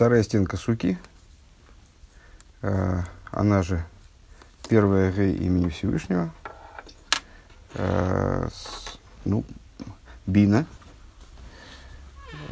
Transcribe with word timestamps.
вторая 0.00 0.22
стенка 0.22 0.56
суки, 0.56 0.96
э, 2.62 3.02
она 3.32 3.62
же 3.62 3.84
первая 4.66 5.12
Г 5.12 5.30
имени 5.30 5.68
Всевышнего, 5.68 6.32
э, 7.74 8.48
с, 8.50 8.98
ну, 9.26 9.44
бина, 10.26 10.64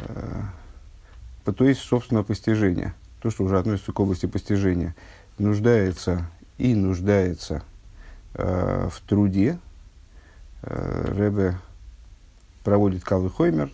э, 0.03 0.41
то 1.43 1.65
есть, 1.65 1.81
собственно, 1.81 2.21
постижение, 2.21 2.93
то, 3.19 3.31
что 3.31 3.45
уже 3.45 3.57
относится 3.57 3.93
к 3.93 3.99
области 3.99 4.27
постижения, 4.27 4.95
нуждается 5.39 6.29
и 6.59 6.75
нуждается 6.75 7.63
э, 8.35 8.89
в 8.91 9.01
труде. 9.09 9.57
Э, 10.61 11.15
Ребе 11.17 11.57
проводит 12.63 13.03
Калвы 13.03 13.31
Хоймер, 13.31 13.71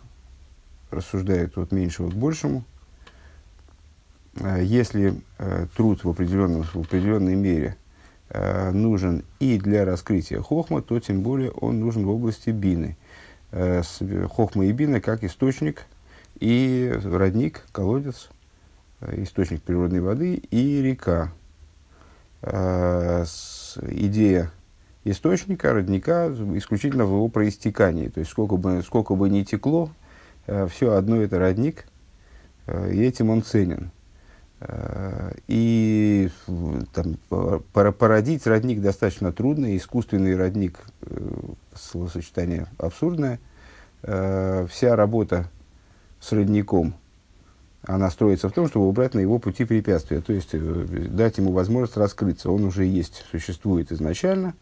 рассуждает 0.91 1.57
от 1.57 1.73
меньшего 1.73 2.09
к 2.09 2.13
большему. 2.13 2.63
Э, 4.39 4.61
если 4.63 5.15
э, 5.37 5.67
труд 5.75 6.03
в, 6.03 6.09
определенном, 6.09 6.63
в 6.63 6.75
определенной 6.75 7.35
мере 7.35 7.77
э, 8.29 8.71
нужен 8.71 9.23
и 9.39 9.57
для 9.57 9.85
раскрытия 9.85 10.41
хохма, 10.41 10.81
то 10.81 10.99
тем 10.99 11.21
более 11.21 11.51
он 11.51 11.79
нужен 11.79 12.05
в 12.05 12.09
области 12.09 12.49
бины. 12.49 12.97
Хохма 13.51 14.65
и 14.65 14.71
бина 14.73 14.99
как 14.99 15.23
источник 15.23 15.85
и 16.41 16.93
родник, 17.05 17.61
колодец, 17.71 18.29
источник 19.13 19.61
природной 19.61 20.01
воды 20.01 20.41
и 20.51 20.81
река. 20.81 21.31
Идея 22.41 24.51
источника, 25.05 25.71
родника 25.71 26.27
исключительно 26.55 27.05
в 27.05 27.11
его 27.11 27.29
проистекании. 27.29 28.09
То 28.09 28.19
есть 28.19 28.31
сколько 28.31 28.57
бы, 28.57 28.83
сколько 28.83 29.15
бы 29.15 29.29
ни 29.29 29.43
текло, 29.43 29.89
все 30.67 30.91
одно 30.91 31.21
это 31.21 31.39
родник, 31.39 31.85
и 32.67 33.01
этим 33.01 33.29
он 33.29 33.41
ценен. 33.41 33.91
И 35.47 36.29
там, 36.93 37.17
породить 37.71 38.47
родник 38.47 38.81
достаточно 38.81 39.31
трудно, 39.31 39.75
искусственный 39.77 40.35
родник, 40.35 40.79
словосочетание 41.75 42.67
абсурдное. 42.77 43.39
Вся 44.01 44.95
работа 44.95 45.49
с 46.19 46.31
родником, 46.31 46.95
она 47.87 48.09
строится 48.09 48.49
в 48.49 48.51
том, 48.51 48.67
чтобы 48.67 48.87
убрать 48.87 49.13
на 49.13 49.19
его 49.19 49.39
пути 49.39 49.65
препятствия, 49.65 50.21
то 50.21 50.33
есть 50.33 50.49
э, 50.53 50.59
дать 50.59 51.37
ему 51.37 51.51
возможность 51.51 51.97
раскрыться. 51.97 52.49
Он 52.49 52.63
уже 52.63 52.85
есть, 52.85 53.25
существует 53.29 53.91
изначально. 53.91 54.55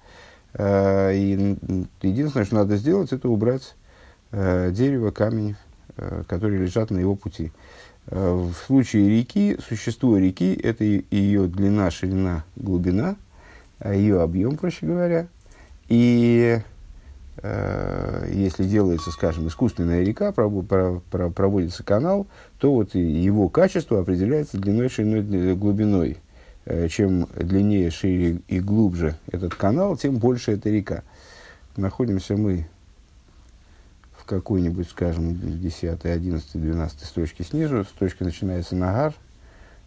Э, 0.53 1.16
и 1.16 1.58
единственное, 2.02 2.45
что 2.45 2.55
надо 2.55 2.75
сделать, 2.75 3.14
это 3.14 3.30
убрать 3.30 3.75
э, 4.31 4.72
дерево, 4.72 5.11
камень, 5.11 5.55
которые 6.27 6.59
лежат 6.59 6.89
на 6.89 6.99
его 6.99 7.16
пути. 7.16 7.52
В 8.05 8.53
случае 8.53 9.09
реки, 9.09 9.57
существо 9.65 10.17
реки– 10.17 10.53
это 10.63 10.83
ее 10.83 11.47
длина, 11.47 11.89
ширина, 11.89 12.43
глубина, 12.55 13.15
ее 13.83 14.21
объем, 14.21 14.57
проще 14.57 14.85
говоря. 14.85 15.27
И 15.87 16.59
Э, 17.41 18.29
если 18.31 18.63
делается, 18.63 19.11
скажем, 19.11 19.47
искусственная 19.47 20.03
река, 20.03 20.31
проводится 20.31 21.83
канал, 21.83 22.27
то 22.59 22.73
вот 22.73 22.95
его 22.95 23.49
качество 23.49 23.99
определяется 23.99 24.57
длиной, 24.57 24.89
шириной, 24.89 25.55
глубиной. 25.55 26.17
Э, 26.65 26.87
чем 26.87 27.27
длиннее, 27.35 27.91
шире 27.91 28.39
и 28.47 28.59
глубже 28.59 29.15
этот 29.31 29.55
канал, 29.55 29.97
тем 29.97 30.17
больше 30.17 30.53
эта 30.53 30.69
река. 30.69 31.03
Находимся 31.75 32.37
мы 32.37 32.67
в 34.23 34.25
какой-нибудь, 34.25 34.89
скажем, 34.89 35.35
10, 35.35 36.05
11, 36.05 36.49
12 36.53 36.99
строчке 37.02 37.43
снизу. 37.43 37.83
Строчка 37.83 38.23
начинается 38.23 38.75
нагар, 38.75 39.13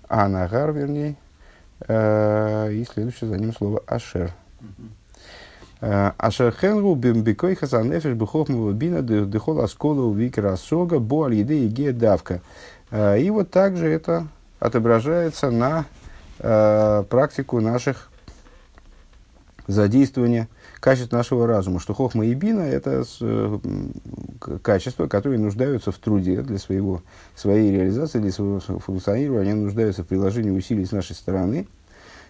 а 0.08 0.28
нагар, 0.28 0.72
вернее, 0.72 1.16
э, 1.88 2.72
и 2.72 2.84
следующее 2.84 3.30
за 3.30 3.38
ним 3.38 3.54
слово 3.54 3.82
ашер. 3.86 4.32
Uh-huh. 4.60 6.14
Ашерхенгу 6.18 6.94
бимбикой 6.94 7.54
хазанефиш 7.54 8.12
бихохмова 8.12 8.72
бина 8.72 9.02
дыхол 9.02 9.60
аскола 9.60 10.02
увикера 10.02 10.52
асога 10.52 10.98
бо 10.98 11.26
аль 11.26 11.34
и 11.34 11.92
давка. 11.92 12.40
Э, 12.90 13.18
и 13.18 13.30
вот 13.30 13.50
также 13.50 13.86
это 13.88 14.26
отображается 14.58 15.50
на 15.50 15.86
э, 16.40 17.04
практику 17.08 17.60
наших 17.60 18.10
задействования 19.66 20.48
качеств 20.86 21.10
нашего 21.10 21.48
разума, 21.48 21.80
что 21.80 21.94
хохма 21.94 22.26
и 22.26 22.34
бина– 22.34 22.60
это 22.60 23.02
э, 23.20 23.58
качества, 24.62 25.08
которые 25.08 25.40
нуждаются 25.40 25.90
в 25.90 25.98
труде 25.98 26.42
для 26.42 26.58
своего, 26.58 27.02
своей 27.34 27.72
реализации, 27.72 28.20
для 28.20 28.30
своего 28.30 28.60
функционирования, 28.60 29.50
они 29.50 29.60
нуждаются 29.62 30.04
в 30.04 30.06
приложении 30.06 30.50
усилий 30.50 30.84
с 30.84 30.92
нашей 30.92 31.16
стороны. 31.16 31.66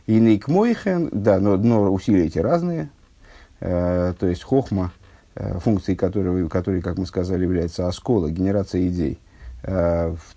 И 0.07 0.19
нейкмойхен, 0.19 1.11
да, 1.13 1.39
но, 1.39 1.59
но 1.59 1.93
усилия 1.93 2.25
эти 2.25 2.39
разные, 2.39 2.89
Э, 3.61 4.15
то 4.19 4.27
есть 4.27 4.43
хохма, 4.43 4.93
э, 5.35 5.59
функции 5.59 5.95
которой, 5.95 6.49
которой, 6.49 6.81
как 6.81 6.97
мы 6.97 7.05
сказали, 7.05 7.43
является 7.43 7.87
оскола, 7.89 8.31
генерация 8.31 8.89
идей. 8.89 9.19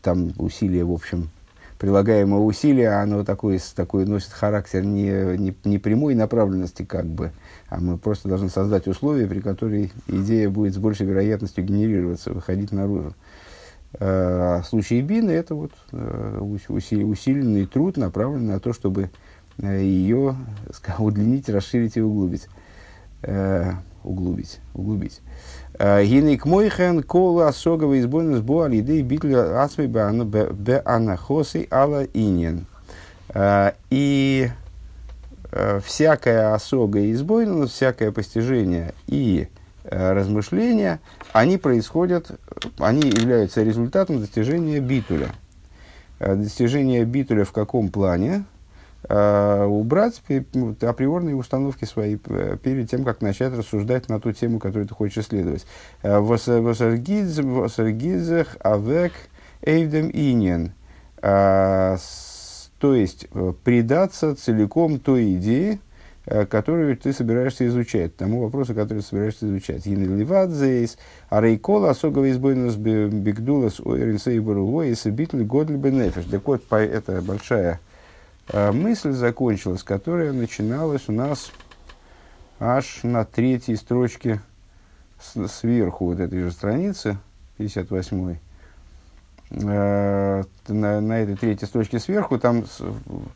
Там 0.01 0.31
усилие, 0.37 0.83
в 0.85 0.91
общем, 0.91 1.29
прилагаемое 1.79 2.41
усилие, 2.41 2.89
оно 2.89 3.23
такое, 3.23 3.59
такое 3.75 4.05
носит 4.05 4.31
характер 4.31 4.83
не, 4.83 5.37
не, 5.37 5.55
не 5.63 5.79
прямой 5.79 6.13
направленности, 6.13 6.83
как 6.83 7.05
бы, 7.05 7.31
а 7.69 7.79
мы 7.79 7.97
просто 7.97 8.27
должны 8.29 8.49
создать 8.49 8.87
условия, 8.87 9.25
при 9.25 9.39
которой 9.39 9.91
идея 10.07 10.49
будет 10.49 10.75
с 10.75 10.77
большей 10.77 11.07
вероятностью 11.07 11.63
генерироваться, 11.63 12.33
выходить 12.33 12.71
наружу. 12.71 13.15
В 13.97 14.63
случае 14.67 15.01
бины 15.01 15.31
это 15.31 15.55
вот 15.55 15.71
усиленный 16.69 17.65
труд, 17.65 17.97
направленный 17.97 18.53
на 18.53 18.59
то, 18.59 18.71
чтобы 18.71 19.09
ее 19.57 20.35
удлинить, 20.99 21.49
расширить 21.49 21.97
и 21.97 22.01
углубить 22.01 22.47
э, 23.21 23.71
углубить. 24.03 24.59
углубить. 24.73 25.21
Э, 25.79 26.03
Гинейк 26.03 26.45
мойхен 26.45 27.03
кола 27.03 27.47
асогова 27.47 27.97
избойнус 27.99 28.41
бо 28.41 28.63
алидей 28.63 29.01
битля 29.01 29.63
ацмей 29.63 29.87
бе 29.87 30.81
анахосы 30.85 31.67
ала 31.71 32.03
иньен. 32.13 32.65
Э, 33.29 33.71
и 33.89 34.49
э, 35.53 35.79
всякая 35.85 36.53
осога 36.53 36.99
и 36.99 37.13
избойность, 37.13 37.73
всякое 37.73 38.11
постижение 38.11 38.93
и 39.07 39.47
размышления, 39.85 40.99
они 41.31 41.57
происходят, 41.57 42.29
они 42.77 43.09
являются 43.09 43.63
результатом 43.63 44.19
достижения 44.19 44.79
битуля. 44.79 45.29
Достижение 46.19 47.05
битуля 47.05 47.45
в 47.45 47.53
каком 47.53 47.89
плане? 47.89 48.43
Э, 49.09 49.65
убрать 49.65 50.21
ну, 50.53 50.75
априорные 50.81 51.35
установки 51.35 51.85
свои 51.85 52.17
э, 52.25 52.57
перед 52.61 52.89
тем, 52.89 53.03
как 53.03 53.21
начать 53.21 53.53
рассуждать 53.53 54.07
на 54.07 54.19
ту 54.19 54.31
тему, 54.31 54.59
которую 54.59 54.87
ты 54.87 54.93
хочешь 54.93 55.25
исследовать. 55.25 55.65
Э, 56.03 56.19
Восаргизах 56.19 57.37
авек 58.61 59.13
эйвдем 59.61 60.09
иньен. 60.13 60.73
Э, 61.21 61.97
то 62.79 62.95
есть, 62.95 63.27
предаться 63.65 64.35
целиком 64.35 64.99
той 64.99 65.33
идее, 65.35 65.79
которую 66.49 66.95
ты 66.95 67.11
собираешься 67.11 67.67
изучать, 67.67 68.15
тому 68.15 68.41
вопросу, 68.43 68.73
который 68.73 68.99
ты 68.99 69.05
собираешься 69.05 69.45
изучать. 69.47 69.85
Ливадзейс, 69.85 70.97
Арейкола, 71.29 71.89
Асогова 71.89 72.31
избойнус 72.31 72.75
бигдулас, 72.77 73.81
Ойринсейбару, 73.81 74.65
Ойс, 74.71 75.05
Битли, 75.07 75.43
Годли, 75.43 75.75
Бенефиш. 75.75 76.23
Так 76.31 76.47
вот, 76.47 76.63
это 76.71 77.21
большая 77.21 77.73
а 77.73 77.88
мысль 78.53 79.11
закончилась, 79.11 79.83
которая 79.83 80.33
начиналась 80.33 81.07
у 81.07 81.11
нас 81.11 81.51
аж 82.59 83.01
на 83.03 83.25
третьей 83.25 83.75
строчке 83.75 84.41
сверху 85.19 86.05
вот 86.05 86.19
этой 86.19 86.41
же 86.41 86.51
страницы, 86.51 87.17
58-й. 87.57 88.39
Э, 89.51 90.43
на, 90.67 91.01
на 91.01 91.19
этой 91.21 91.35
третьей 91.35 91.67
строчке 91.67 91.99
сверху, 91.99 92.37
там 92.37 92.65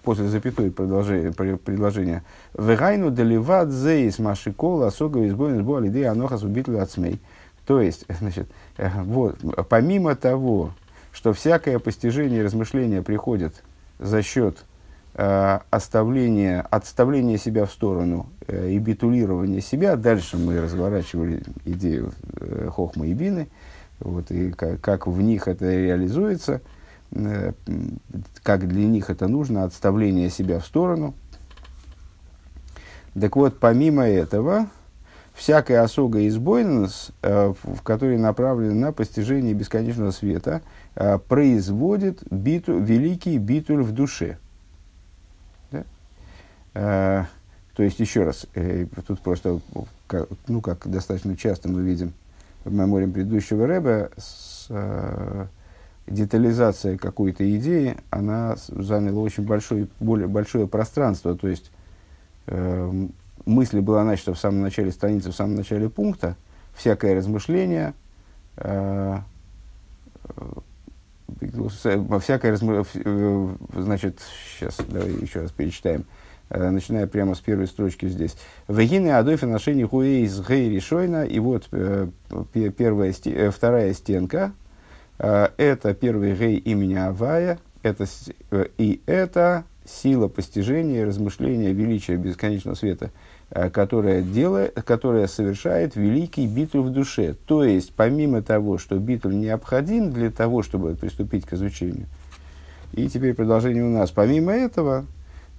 после 0.03 0.27
запятой 0.27 0.69
предложение 0.69 2.23
«Вегайну 2.55 3.09
деливат 3.09 3.71
зейс 3.71 4.19
машикола 4.19 4.91
сога 4.91 5.27
избоин 5.27 5.61
сбо 5.61 5.79
алиды 5.79 6.05
анохас 6.05 6.43
убитли 6.43 6.75
ацмей». 6.75 7.19
То 7.65 7.81
есть, 7.81 8.05
значит, 8.19 8.47
э, 8.77 8.89
вот, 9.01 9.39
помимо 9.69 10.15
того, 10.15 10.71
что 11.11 11.33
всякое 11.33 11.79
постижение 11.79 12.41
и 12.41 12.43
размышление 12.43 13.01
приходит 13.01 13.63
за 13.97 14.21
счет 14.21 14.57
э, 14.59 14.72
оставление, 15.15 16.61
отставление 16.61 17.37
себя 17.37 17.65
в 17.65 17.71
сторону 17.71 18.27
э, 18.47 18.71
и 18.71 18.79
битулирование 18.79 19.61
себя. 19.61 19.95
Дальше 19.95 20.37
мы 20.37 20.59
разворачивали 20.59 21.43
идею 21.65 22.13
э, 22.39 22.69
Хохма 22.71 23.05
и 23.05 23.13
Бины, 23.13 23.47
вот, 23.99 24.31
и 24.31 24.51
как, 24.51 24.81
как 24.81 25.05
в 25.05 25.21
них 25.21 25.47
это 25.47 25.71
реализуется, 25.71 26.61
э, 27.11 27.53
как 28.41 28.67
для 28.67 28.85
них 28.85 29.11
это 29.11 29.27
нужно, 29.27 29.65
отставление 29.65 30.31
себя 30.31 30.59
в 30.59 30.65
сторону. 30.65 31.13
Так 33.13 33.35
вот, 33.35 33.59
помимо 33.59 34.09
этого, 34.09 34.65
всякая 35.35 35.83
осога 35.83 36.21
из 36.21 36.39
бойнес, 36.39 37.11
в 37.21 37.83
которой 37.83 38.17
направлена 38.17 38.87
на 38.87 38.91
постижение 38.91 39.53
бесконечного 39.53 40.09
света, 40.09 40.63
производит 41.27 42.23
биту, 42.31 42.79
великий 42.79 43.37
битуль 43.37 43.83
в 43.83 43.91
душе. 43.91 44.39
Да? 46.73 47.27
То 47.75 47.81
есть, 47.81 47.99
еще 47.99 48.23
раз, 48.23 48.45
тут 49.07 49.19
просто, 49.21 49.59
ну, 50.47 50.61
как 50.61 50.87
достаточно 50.87 51.35
часто 51.35 51.69
мы 51.69 51.81
видим 51.81 52.13
в 52.65 52.71
мемориям 52.71 53.11
предыдущего 53.11 53.65
Рэба, 53.65 54.11
с, 54.15 54.69
детализация 56.07 56.97
какой-то 56.97 57.49
идеи, 57.57 57.97
она 58.09 58.55
заняла 58.67 59.21
очень 59.21 59.45
большое, 59.45 59.87
более 59.99 60.27
большое 60.27 60.67
пространство. 60.67 61.35
То 61.35 61.47
есть, 61.47 61.71
э, 62.47 63.07
мысль 63.45 63.79
была 63.79 64.03
начата 64.03 64.33
в 64.33 64.39
самом 64.39 64.61
начале 64.61 64.91
страницы, 64.91 65.31
в 65.31 65.35
самом 65.35 65.55
начале 65.55 65.89
пункта, 65.89 66.35
всякое 66.75 67.15
размышление, 67.15 67.93
э, 68.57 69.17
э, 70.37 72.19
всякое 72.19 72.51
размышление, 72.51 72.85
э, 73.05 73.55
значит, 73.77 74.19
сейчас, 74.57 74.77
давай 74.87 75.11
еще 75.13 75.41
раз 75.41 75.51
перечитаем, 75.51 76.01
э, 76.01 76.22
начиная 76.49 77.07
прямо 77.07 77.35
с 77.35 77.39
первой 77.39 77.67
строчки 77.67 78.07
здесь. 78.07 78.35
Вегины 78.67 79.09
адойфи 79.09 79.45
ношение 79.45 79.87
хуэй 79.87 80.23
из 80.23 80.39
гей 80.47 80.69
решойна, 80.69 81.25
и 81.25 81.39
вот 81.39 81.67
э, 81.71 82.07
первая, 82.77 83.13
э, 83.25 83.51
вторая 83.51 83.93
стенка, 83.93 84.53
Э, 85.19 85.49
это 85.57 85.93
первый 85.93 86.35
гей 86.35 86.57
имени 86.57 86.95
Авая, 86.95 87.59
это, 87.81 88.05
э, 88.51 88.65
и 88.77 89.01
это 89.05 89.63
сила 89.85 90.27
постижения 90.27 91.01
и 91.01 91.05
размышления 91.05 91.73
величия 91.73 92.15
бесконечного 92.15 92.75
света, 92.75 93.11
э, 93.49 93.69
которая, 93.69 94.21
делает, 94.21 94.73
которая 94.85 95.27
совершает 95.27 95.95
великий 95.95 96.47
битуль 96.47 96.81
в 96.81 96.91
душе. 96.91 97.35
То 97.45 97.63
есть, 97.63 97.93
помимо 97.95 98.41
того, 98.41 98.77
что 98.77 98.97
битуль 98.97 99.37
необходим 99.37 100.11
для 100.11 100.31
того, 100.31 100.63
чтобы 100.63 100.95
приступить 100.95 101.45
к 101.45 101.53
изучению, 101.53 102.07
и 102.91 103.07
теперь 103.07 103.33
продолжение 103.33 103.83
у 103.83 103.89
нас. 103.89 104.11
Помимо 104.11 104.51
этого, 104.51 105.05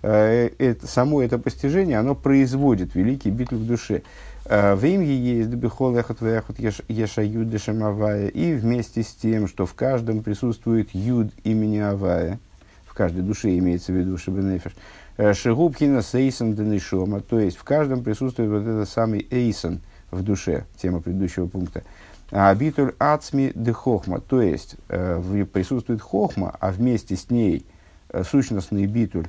это, 0.06 0.87
само 0.87 1.23
это 1.23 1.39
постижение, 1.39 1.99
оно 1.99 2.15
производит 2.15 2.95
великий 2.95 3.31
битуль 3.31 3.59
в 3.59 3.67
душе. 3.67 4.03
Э, 4.47 4.75
в 4.75 4.85
имге 4.85 5.17
есть 5.17 5.49
бихол 5.51 5.97
эхот 5.97 6.21
вехот 6.21 6.59
еша 6.59 7.23
юд 7.23 7.49
Авая. 7.69 8.29
И 8.29 8.55
вместе 8.55 9.03
с 9.03 9.15
тем, 9.15 9.49
что 9.49 9.67
в 9.67 9.75
каждом 9.75 10.23
присутствует 10.23 10.95
юд 10.95 11.33
имени 11.45 11.79
Авая, 11.79 12.39
в 12.87 12.95
каждой 12.95 13.23
душе 13.23 13.56
имеется 13.59 13.93
в 13.93 13.97
виду 13.97 14.19
Шабенефиш, 14.19 14.73
э, 15.17 15.33
Шигубкина 15.33 16.03
сейсон 16.03 16.55
денешома, 16.55 17.21
то 17.21 17.41
есть 17.41 17.56
в 17.56 17.65
каждом 17.65 18.05
присутствует 18.05 18.51
вот 18.51 18.62
этот 18.62 18.89
самый 18.89 19.27
эйсон 19.31 19.81
в 20.11 20.23
душе, 20.23 20.65
тема 20.77 21.01
предыдущего 21.01 21.47
пункта. 21.47 21.83
А 22.31 22.55
битуль 22.55 22.95
ацми 22.99 23.53
де 23.55 23.73
хохма, 23.73 24.21
то 24.21 24.43
есть 24.43 24.77
э, 24.89 25.45
присутствует 25.53 26.03
хохма, 26.03 26.55
а 26.61 26.71
вместе 26.71 27.17
с 27.17 27.31
ней 27.31 27.65
э, 28.11 28.23
сущностный 28.25 28.87
битуль 28.87 29.27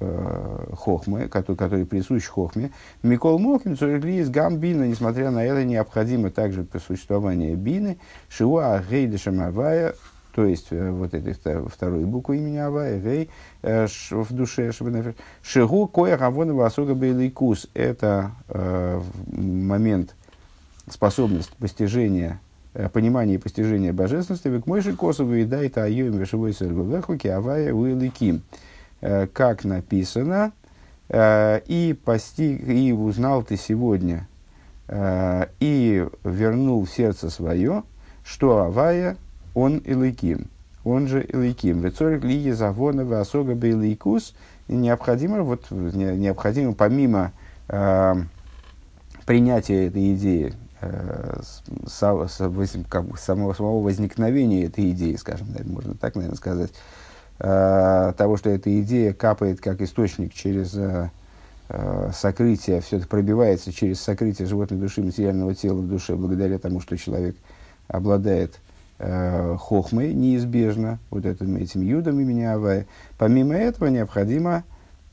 э, 0.00 0.74
хохмы, 0.76 1.28
который, 1.28 1.56
который 1.56 1.86
присущ 1.86 2.26
хохме. 2.26 2.70
Микол 3.02 3.38
Мохин, 3.38 3.76
Цуреглиис 3.76 4.28
Гамбина, 4.28 4.84
несмотря 4.84 5.30
на 5.30 5.44
это, 5.44 5.64
необходимо 5.64 6.30
также 6.30 6.66
существование 6.86 7.54
бины, 7.54 7.98
Шиуа 8.28 8.82
Гейдешем 8.88 9.40
Авая, 9.40 9.94
то 10.34 10.44
есть 10.44 10.68
э, 10.70 10.90
вот 10.90 11.14
этой 11.14 11.34
второй 11.34 12.04
буквы 12.04 12.36
имени 12.36 12.58
Авая, 12.58 13.00
Гей, 13.00 13.30
э, 13.62 13.86
в 14.10 14.32
душе 14.32 14.70
Шигу 15.42 15.88
Коя 15.88 16.16
Равонова 16.16 16.66
Асога 16.66 16.94
Бейликус, 16.94 17.68
это 17.74 18.32
э, 18.48 19.00
момент, 19.32 20.14
способность 20.88 21.50
постижения 21.56 22.40
э, 22.74 22.88
понимание 22.88 23.36
и 23.36 23.38
постижение 23.38 23.92
божественности, 23.92 24.60
к 24.60 24.66
мойши 24.66 24.94
косову 24.94 25.34
и 25.34 25.44
дайта 25.44 25.84
айоим 25.84 26.16
вешевой 26.18 26.54
сэргувехуки 26.54 27.26
авая 27.26 27.72
уиликим. 27.72 28.36
Э, 28.36 28.67
как 29.00 29.64
написано, 29.64 30.52
э, 31.08 31.60
и 31.66 31.98
постиг, 32.04 32.66
и 32.68 32.92
узнал 32.92 33.42
ты 33.42 33.56
сегодня, 33.56 34.28
э, 34.88 35.46
и 35.60 36.06
вернул 36.24 36.84
в 36.84 36.90
сердце 36.90 37.30
свое, 37.30 37.82
что 38.24 38.58
Авая, 38.58 39.16
он 39.54 39.78
Илыким, 39.78 40.46
он 40.84 41.08
же 41.08 41.22
Илыким. 41.22 41.80
Вецорик 41.80 42.24
лиги 42.24 42.50
завона 42.50 43.20
осога 43.20 43.54
бейликус, 43.54 44.34
необходимо, 44.68 45.42
вот, 45.42 45.70
необходимо 45.70 46.74
помимо 46.74 47.32
э, 47.68 48.14
принятия 49.24 49.86
этой 49.86 50.14
идеи, 50.14 50.54
э, 50.80 51.40
самого, 51.86 52.26
самого 52.28 53.82
возникновения 53.82 54.64
этой 54.64 54.90
идеи, 54.90 55.16
скажем, 55.16 55.48
можно 55.64 55.94
так, 55.94 56.14
наверное, 56.14 56.36
сказать, 56.36 56.70
э, 56.70 56.97
того, 57.38 58.36
что 58.36 58.50
эта 58.50 58.80
идея 58.80 59.12
капает 59.12 59.60
как 59.60 59.80
источник 59.80 60.34
через 60.34 60.74
э, 60.74 61.10
э, 61.68 62.10
сокрытие, 62.12 62.80
все 62.80 62.96
это 62.96 63.06
пробивается 63.06 63.72
через 63.72 64.00
сокрытие 64.00 64.48
животной 64.48 64.78
души, 64.78 65.02
материального 65.02 65.54
тела 65.54 65.78
в 65.78 65.88
душе, 65.88 66.16
благодаря 66.16 66.58
тому, 66.58 66.80
что 66.80 66.96
человек 66.96 67.36
обладает 67.86 68.58
э, 68.98 69.56
хохмой 69.58 70.12
неизбежно, 70.14 70.98
вот 71.10 71.26
этим, 71.26 71.56
этим 71.56 71.82
юдом 71.82 72.18
имени 72.20 72.42
Авая. 72.42 72.86
Помимо 73.18 73.54
этого 73.54 73.86
необходимо 73.86 74.64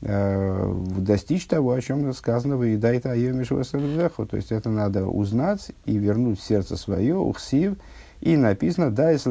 э, 0.02 0.74
достичь 0.98 1.46
того, 1.46 1.72
о 1.72 1.80
чем 1.80 2.12
сказано 2.12 2.56
в 2.56 2.74
Идайта 2.74 3.12
Айомишвасалвеху. 3.12 4.26
То 4.26 4.36
есть 4.36 4.50
это 4.50 4.68
надо 4.68 5.06
узнать 5.06 5.70
и 5.84 5.96
вернуть 5.96 6.40
в 6.40 6.44
сердце 6.44 6.76
свое, 6.76 7.16
ухсив, 7.16 7.76
и 8.20 8.36
написано, 8.36 8.90
да, 8.90 9.10
если 9.10 9.30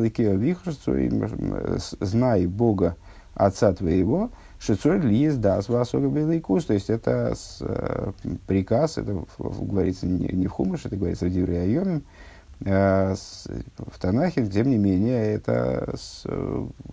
знай 2.00 2.46
Бога 2.46 2.96
Отца 3.36 3.74
твоего, 3.74 4.32
Шицоль 4.60 5.02
лиз 5.02 5.36
дас 5.36 5.70
васога 5.70 6.08
белайкус. 6.08 6.66
То 6.66 6.74
есть 6.74 6.90
это 6.90 7.34
с, 7.36 7.58
э, 7.62 8.12
приказ, 8.48 8.98
это 8.98 9.26
говорится 9.38 10.08
не, 10.08 10.28
не 10.28 10.48
в 10.48 10.52
Хумыш, 10.52 10.86
это 10.86 10.96
говорится 10.96 11.26
в 11.26 11.32
Дивре 11.32 11.62
Айомим, 11.62 12.04
э, 12.66 13.16
в 13.16 14.00
Танахе, 14.00 14.48
тем 14.48 14.70
не 14.70 14.78
менее, 14.78 15.34
это 15.34 15.94
с, 15.96 16.26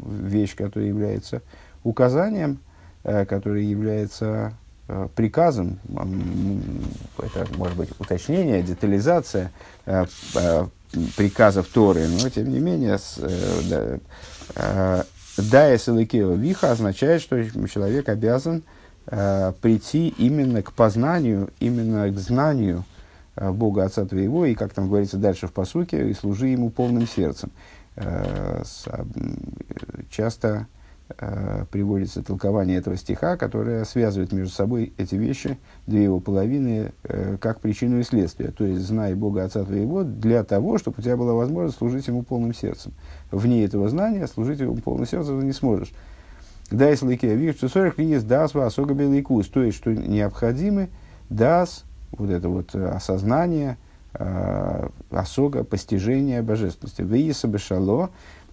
вещь, 0.04 0.56
которая 0.56 0.88
является 0.88 1.40
указанием, 1.84 2.58
э, 3.04 3.24
которая 3.24 3.62
является 3.62 4.52
э, 4.88 5.08
приказом, 5.14 5.78
это 7.18 7.46
может 7.56 7.76
быть 7.76 7.90
уточнение, 7.98 8.62
детализация, 8.62 9.50
приказов 11.16 11.68
Торы, 11.68 12.06
но 12.08 12.28
тем 12.28 12.50
не 12.50 12.60
менее, 12.60 12.98
э, 13.18 13.62
да, 13.66 13.98
э, 14.56 15.02
виха 16.36 16.72
означает, 16.72 17.22
что 17.22 17.42
человек 17.68 18.08
обязан 18.08 18.62
э, 19.06 19.52
прийти 19.60 20.08
именно 20.18 20.62
к 20.62 20.72
познанию, 20.72 21.50
именно 21.60 22.08
к 22.10 22.18
знанию 22.18 22.84
э, 23.36 23.50
Бога 23.50 23.84
Отца 23.84 24.04
Твоего, 24.04 24.46
и, 24.46 24.54
как 24.54 24.72
там 24.74 24.88
говорится 24.88 25.16
дальше 25.16 25.46
в 25.46 25.52
посуке, 25.52 26.10
и 26.10 26.14
служи 26.14 26.48
Ему 26.48 26.70
полным 26.70 27.06
сердцем. 27.06 27.50
Э, 27.96 28.62
с, 28.64 28.84
э, 28.86 29.04
часто 30.10 30.48
э, 30.48 30.81
приводится 31.70 32.22
толкование 32.22 32.78
этого 32.78 32.96
стиха, 32.96 33.36
которое 33.36 33.84
связывает 33.84 34.32
между 34.32 34.52
собой 34.52 34.92
эти 34.98 35.14
вещи, 35.14 35.58
две 35.86 36.04
его 36.04 36.20
половины, 36.20 36.92
э, 37.04 37.36
как 37.40 37.60
причину 37.60 37.98
и 37.98 38.02
следствие. 38.02 38.50
То 38.50 38.64
есть, 38.64 38.82
знай 38.82 39.14
Бога 39.14 39.44
Отца 39.44 39.64
Твоего 39.64 40.02
для 40.04 40.44
того, 40.44 40.78
чтобы 40.78 40.96
у 40.98 41.02
тебя 41.02 41.16
была 41.16 41.34
возможность 41.34 41.78
служить 41.78 42.06
Ему 42.06 42.22
полным 42.22 42.54
сердцем. 42.54 42.92
Вне 43.30 43.64
этого 43.64 43.88
знания 43.88 44.26
служить 44.26 44.60
Ему 44.60 44.76
полным 44.76 45.06
сердцем 45.06 45.40
ты 45.40 45.46
не 45.46 45.52
сможешь. 45.52 45.92
Да, 46.70 46.88
если 46.88 47.06
вижу, 47.34 47.58
что 47.58 47.68
сорок 47.68 47.98
есть 47.98 48.26
дас 48.26 48.54
особо 48.54 48.94
белый 48.94 49.22
кус, 49.22 49.48
то 49.48 49.62
есть, 49.62 49.76
что 49.76 49.92
необходимы 49.92 50.88
дас, 51.28 51.84
вот 52.12 52.30
это 52.30 52.48
вот 52.48 52.74
э, 52.74 52.88
осознание, 52.88 53.76
э, 54.14 54.88
осога, 55.10 55.64
постижение 55.64 56.42
божественности. 56.42 57.02
Виеса 57.02 57.48
бешало, 57.48 58.10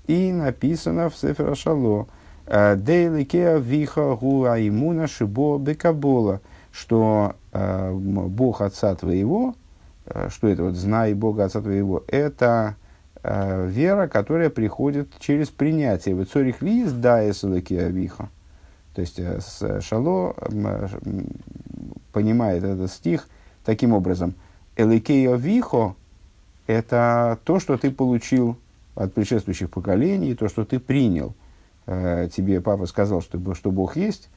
и 0.08 0.32
написано 0.32 1.10
в 1.10 1.16
Сефера 1.16 1.56
Шало– 1.56 2.08
Дейликеа 2.50 3.60
виха 3.60 4.16
гуа 4.16 4.60
имуна 4.60 5.08
шибо 5.08 5.60
бекабола, 5.60 6.42
что 6.72 7.36
э, 7.52 7.94
Бог 7.94 8.62
Отца 8.62 8.96
твоего, 8.96 9.54
э, 10.06 10.30
что 10.32 10.48
это 10.48 10.64
вот 10.64 10.74
знай 10.74 11.14
Бога 11.14 11.46
Отца 11.46 11.62
твоего, 11.62 12.04
это 12.08 12.76
э, 13.22 13.68
вера, 13.68 14.08
которая 14.08 14.50
приходит 14.50 15.10
через 15.20 15.50
принятие. 15.50 16.16
В 16.16 16.26
цорих 16.26 16.64
лиз 16.64 16.92
да 16.92 17.22
виха. 17.24 18.30
То 18.96 19.02
есть 19.02 19.20
э, 19.20 19.40
Шало 19.82 20.34
э, 20.42 20.88
понимает 22.12 22.64
этот 22.64 22.92
стих 22.92 23.30
таким 23.64 23.94
образом. 23.94 24.34
Эликея 24.76 25.36
вихо– 25.36 25.96
это 26.66 27.38
то, 27.44 27.60
что 27.60 27.78
ты 27.78 27.92
получил 27.92 28.58
от 28.96 29.14
предшествующих 29.14 29.70
поколений, 29.70 30.34
то, 30.34 30.50
что 30.50 30.66
ты 30.66 30.80
принял– 30.80 31.36
э, 31.44 31.49
тебе 32.34 32.62
папа 32.62 32.86
сказал, 32.86 33.22
что, 33.22 33.56
что 33.56 33.72
Бог 33.72 33.96
есть, 33.96 34.30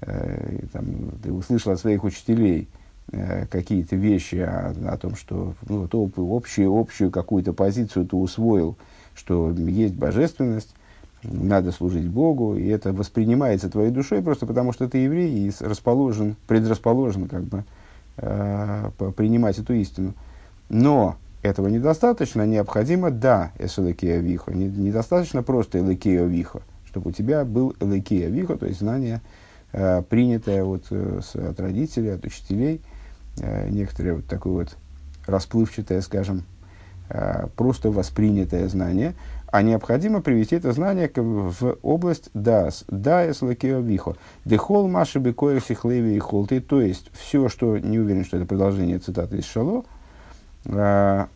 э, 0.00 0.60
там, 0.72 0.86
ты 1.22 1.32
услышал 1.32 1.72
от 1.72 1.80
своих 1.80 2.04
учителей, 2.04 2.68
э, 3.12 3.46
какие-то 3.46 3.96
вещи 3.96 4.36
о, 4.36 4.74
о 4.86 4.96
том, 4.96 5.16
что 5.16 5.54
ну, 5.68 5.88
вот, 5.90 6.12
общую, 6.16 6.72
общую 6.74 7.10
какую-то 7.10 7.52
позицию 7.52 8.06
ты 8.06 8.16
усвоил, 8.16 8.76
что 9.14 9.50
есть 9.50 9.94
божественность, 9.94 10.74
надо 11.22 11.70
служить 11.72 12.08
Богу, 12.08 12.56
и 12.56 12.66
это 12.68 12.92
воспринимается 12.92 13.68
твоей 13.68 13.90
душой 13.90 14.22
просто 14.22 14.46
потому, 14.46 14.72
что 14.72 14.88
ты 14.88 14.98
еврей 14.98 15.48
и 15.48 15.52
расположен, 15.60 16.36
предрасположен 16.46 17.28
как 17.28 17.42
бы 17.44 17.64
э, 18.16 18.90
принимать 19.16 19.58
эту 19.58 19.74
истину. 19.74 20.14
Но 20.68 21.16
этого 21.42 21.68
недостаточно, 21.68 22.46
необходимо, 22.46 23.10
да, 23.10 23.52
эсэлэкея 23.58 24.18
вихо, 24.20 24.52
недостаточно 24.52 25.42
просто 25.42 25.78
элэкея 25.78 26.24
вихо, 26.24 26.62
чтобы 26.90 27.10
у 27.10 27.12
тебя 27.12 27.44
был 27.44 27.74
элэкея 27.80 28.28
вихо, 28.28 28.56
то 28.56 28.66
есть 28.66 28.80
знание, 28.80 29.20
э, 29.72 30.02
принятое 30.02 30.64
от, 30.64 30.86
э, 30.90 31.20
от 31.34 31.60
родителей, 31.60 32.14
от 32.14 32.24
учителей, 32.24 32.80
э, 33.38 33.68
некоторое 33.70 34.14
вот 34.14 34.26
такое 34.26 34.52
вот 34.52 34.76
расплывчатое, 35.26 36.00
скажем, 36.00 36.44
э, 37.08 37.46
просто 37.56 37.90
воспринятое 37.90 38.68
знание, 38.68 39.14
а 39.46 39.62
необходимо 39.62 40.20
привести 40.20 40.56
это 40.56 40.72
знание 40.72 41.10
в 41.14 41.78
область 41.82 42.30
дас, 42.34 42.84
дас 42.88 43.42
лакео 43.42 43.80
вихо, 43.80 44.16
дехол 44.44 44.88
маши 44.88 45.18
бекоэр 45.18 45.62
сихлеви 45.62 46.16
и 46.16 46.18
холты, 46.18 46.60
то 46.60 46.80
есть 46.80 47.10
все, 47.12 47.48
что, 47.48 47.78
не 47.78 47.98
уверен, 47.98 48.24
что 48.24 48.36
это 48.36 48.46
продолжение 48.46 48.98
цитаты 48.98 49.38
из 49.38 49.44
Шало, 49.44 49.84
а, 50.66 51.28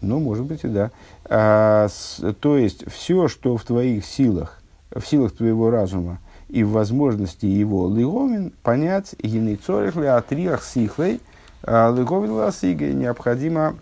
ну, 0.00 0.18
может 0.18 0.44
быть 0.44 0.64
и 0.64 0.68
да, 0.68 0.90
а, 1.24 1.88
с, 1.88 2.20
то 2.40 2.56
есть 2.56 2.90
все, 2.90 3.28
что 3.28 3.56
в 3.56 3.64
твоих 3.64 4.04
силах, 4.04 4.61
в 4.94 5.06
силах 5.06 5.32
твоего 5.32 5.70
разума 5.70 6.18
и 6.48 6.64
в 6.64 6.70
возможности 6.70 7.46
его 7.46 7.88
лиговин 7.88 8.52
понять, 8.62 9.14
генейцорих 9.22 9.96
ли 9.96 10.06
атриах 10.06 10.62
сихлей, 10.64 11.20
а, 11.62 11.94
лиговин 11.94 12.32
ласиге, 12.32 12.92
необходимо 12.92 13.76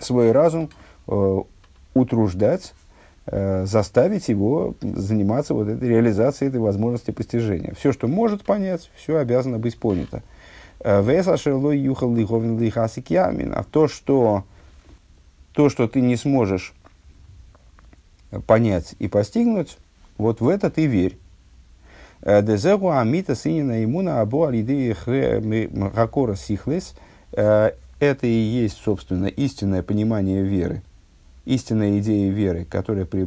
свой 0.00 0.32
разум 0.32 0.70
э, 1.06 1.38
утруждать, 1.94 2.72
э, 3.26 3.66
заставить 3.66 4.28
его 4.28 4.74
заниматься 4.80 5.54
вот 5.54 5.68
этой 5.68 5.88
реализацией 5.88 6.50
этой 6.50 6.60
возможности 6.60 7.10
постижения. 7.10 7.74
Все, 7.74 7.92
что 7.92 8.06
может 8.06 8.44
понять, 8.44 8.90
все 8.96 9.16
обязано 9.16 9.58
быть 9.58 9.78
понято. 9.78 10.22
Э. 10.80 11.02
А 13.52 13.64
то, 13.64 13.88
что, 13.88 14.44
то, 15.52 15.68
что 15.68 15.88
ты 15.88 16.00
не 16.00 16.16
сможешь 16.16 16.74
понять 18.46 18.94
и 18.98 19.08
постигнуть, 19.08 19.78
вот 20.18 20.40
в 20.40 20.48
это 20.48 20.70
ты 20.70 20.86
верь. 20.86 21.16
Э, 22.20 22.42
Дезегу 22.42 22.90
амита 22.90 23.34
сынина 23.34 23.82
имуна 23.82 24.20
або 24.20 24.46
алиды 24.46 24.94
хакора 25.94 26.34
сихлес. 26.34 26.94
Э, 27.32 27.70
это 28.00 28.26
и 28.26 28.30
есть, 28.30 28.78
собственно, 28.84 29.26
истинное 29.26 29.82
понимание 29.82 30.42
веры 30.42 30.82
истинная 31.48 31.98
идея 31.98 32.30
веры, 32.30 32.66
которая 32.66 33.06
при, 33.06 33.26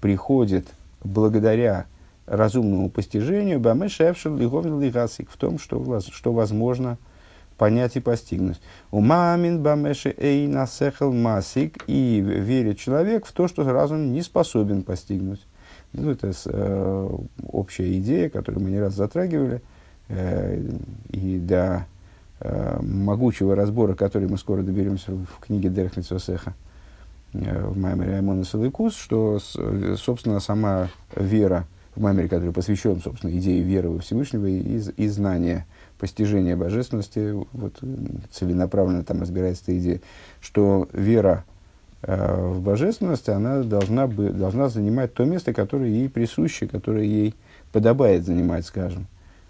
приходит 0.00 0.66
благодаря 1.02 1.86
разумному 2.26 2.90
постижению, 2.90 3.60
бамешевшил 3.60 4.36
лиговин 4.36 4.78
лигасик, 4.78 5.30
в 5.30 5.36
том, 5.38 5.58
что, 5.58 6.00
что 6.12 6.32
возможно 6.32 6.98
понять 7.56 7.96
и 7.96 8.00
постигнуть. 8.00 8.60
У 8.90 9.00
мамин 9.00 9.62
бамеши 9.62 10.14
эй 10.18 10.46
насехал 10.46 11.12
масик, 11.12 11.82
и 11.86 12.20
верит 12.20 12.78
человек 12.78 13.24
в 13.24 13.32
то, 13.32 13.48
что 13.48 13.64
разум 13.64 14.12
не 14.12 14.20
способен 14.20 14.82
постигнуть. 14.82 15.40
Ну, 15.96 16.10
это 16.10 16.30
э, 16.44 17.08
общая 17.48 17.98
идея, 17.98 18.28
которую 18.28 18.62
мы 18.62 18.70
не 18.70 18.80
раз 18.80 18.94
затрагивали, 18.94 19.62
э, 20.08 20.62
и 21.10 21.38
до 21.38 21.86
э, 22.40 22.78
могучего 22.82 23.56
разбора, 23.56 23.94
который 23.94 24.28
мы 24.28 24.36
скоро 24.36 24.62
доберемся 24.62 25.12
в 25.12 25.40
книге 25.40 25.70
Дерхницосеха. 25.70 26.54
Э, 27.32 27.66
в 27.66 27.78
Маймере 27.78 28.16
Аймона 28.16 28.44
Салыкус, 28.44 28.94
что, 28.94 29.38
собственно, 29.96 30.38
сама 30.40 30.90
вера 31.14 31.66
в 31.94 32.02
Маймере, 32.02 32.28
который 32.28 32.52
посвящен, 32.52 33.00
собственно, 33.00 33.30
идее 33.30 33.62
веры 33.62 33.88
во 33.88 34.00
Всевышнего 34.00 34.44
и, 34.44 34.78
и 34.78 35.08
знания, 35.08 35.66
постижения 35.98 36.56
божественности, 36.56 37.32
вот, 37.52 37.80
целенаправленно 38.30 39.02
там 39.02 39.22
разбирается 39.22 39.62
эта 39.64 39.78
идея, 39.78 40.00
что 40.42 40.90
вера 40.92 41.44
в 42.06 42.60
божественность, 42.60 43.28
она 43.28 43.62
должна, 43.62 44.06
бы, 44.06 44.30
должна 44.30 44.68
занимать 44.68 45.12
то 45.12 45.24
место, 45.24 45.52
которое 45.52 45.90
ей 45.90 46.08
присуще, 46.08 46.68
которое 46.68 47.04
ей 47.04 47.34
подобает 47.72 48.24
занимать, 48.24 48.64
скажем. 48.64 49.06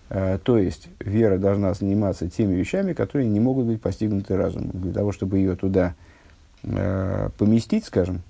Э, 0.08 0.38
то 0.42 0.56
есть, 0.56 0.88
вера 1.00 1.36
должна 1.36 1.74
заниматься 1.74 2.30
теми 2.30 2.54
вещами, 2.54 2.94
которые 2.94 3.28
не 3.28 3.40
могут 3.40 3.66
быть 3.66 3.82
постигнуты 3.82 4.36
разумом. 4.36 4.70
Для 4.72 4.92
того, 4.92 5.12
чтобы 5.12 5.38
ее 5.38 5.54
туда 5.56 5.94
Э, 6.68 7.30
поместить, 7.38 7.84
скажем, 7.84 8.22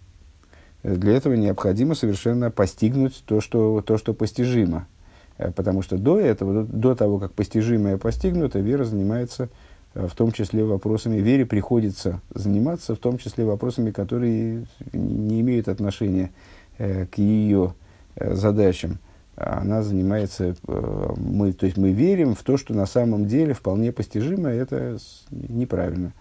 для 0.83 1.17
этого 1.17 1.33
необходимо 1.35 1.95
совершенно 1.95 2.51
постигнуть 2.51 3.23
то, 3.25 3.41
что, 3.41 3.81
то, 3.81 3.97
что 3.97 4.13
постижимо. 4.13 4.87
Э, 5.39 5.51
потому 5.53 5.81
что 5.81 5.97
до 5.97 6.21
этого, 6.21 6.65
до, 6.65 6.77
до 6.77 6.95
того, 6.95 7.19
как 7.19 7.33
постижимое 7.33 7.97
постигнуто, 7.97 8.59
вера 8.59 8.85
занимается 8.85 9.45
э, 9.45 9.49
в 9.97 10.15
том 10.15 10.31
числе 10.31 10.63
вопросами, 10.63 11.17
вере 11.17 11.47
приходится 11.47 12.21
заниматься 12.35 12.95
в 12.95 12.99
том 12.99 13.17
числе 13.17 13.45
вопросами, 13.47 13.91
которые 13.91 14.67
не 14.93 15.41
имеют 15.41 15.69
отношения 15.69 16.31
к 16.77 17.17
ее 17.17 17.75
задачам. 18.15 18.99
Она 19.37 19.83
занимается, 19.83 20.55
мы, 20.67 21.53
то 21.53 21.67
есть 21.67 21.79
мы 21.79 21.93
верим 21.93 22.35
в 22.35 22.43
то, 22.43 22.57
что 22.57 22.75
на 22.75 22.87
самом 22.87 23.27
деле 23.27 23.55
вполне 23.55 23.93
постижимо, 23.93 24.49
это 24.51 24.99
неправильно, 25.31 26.13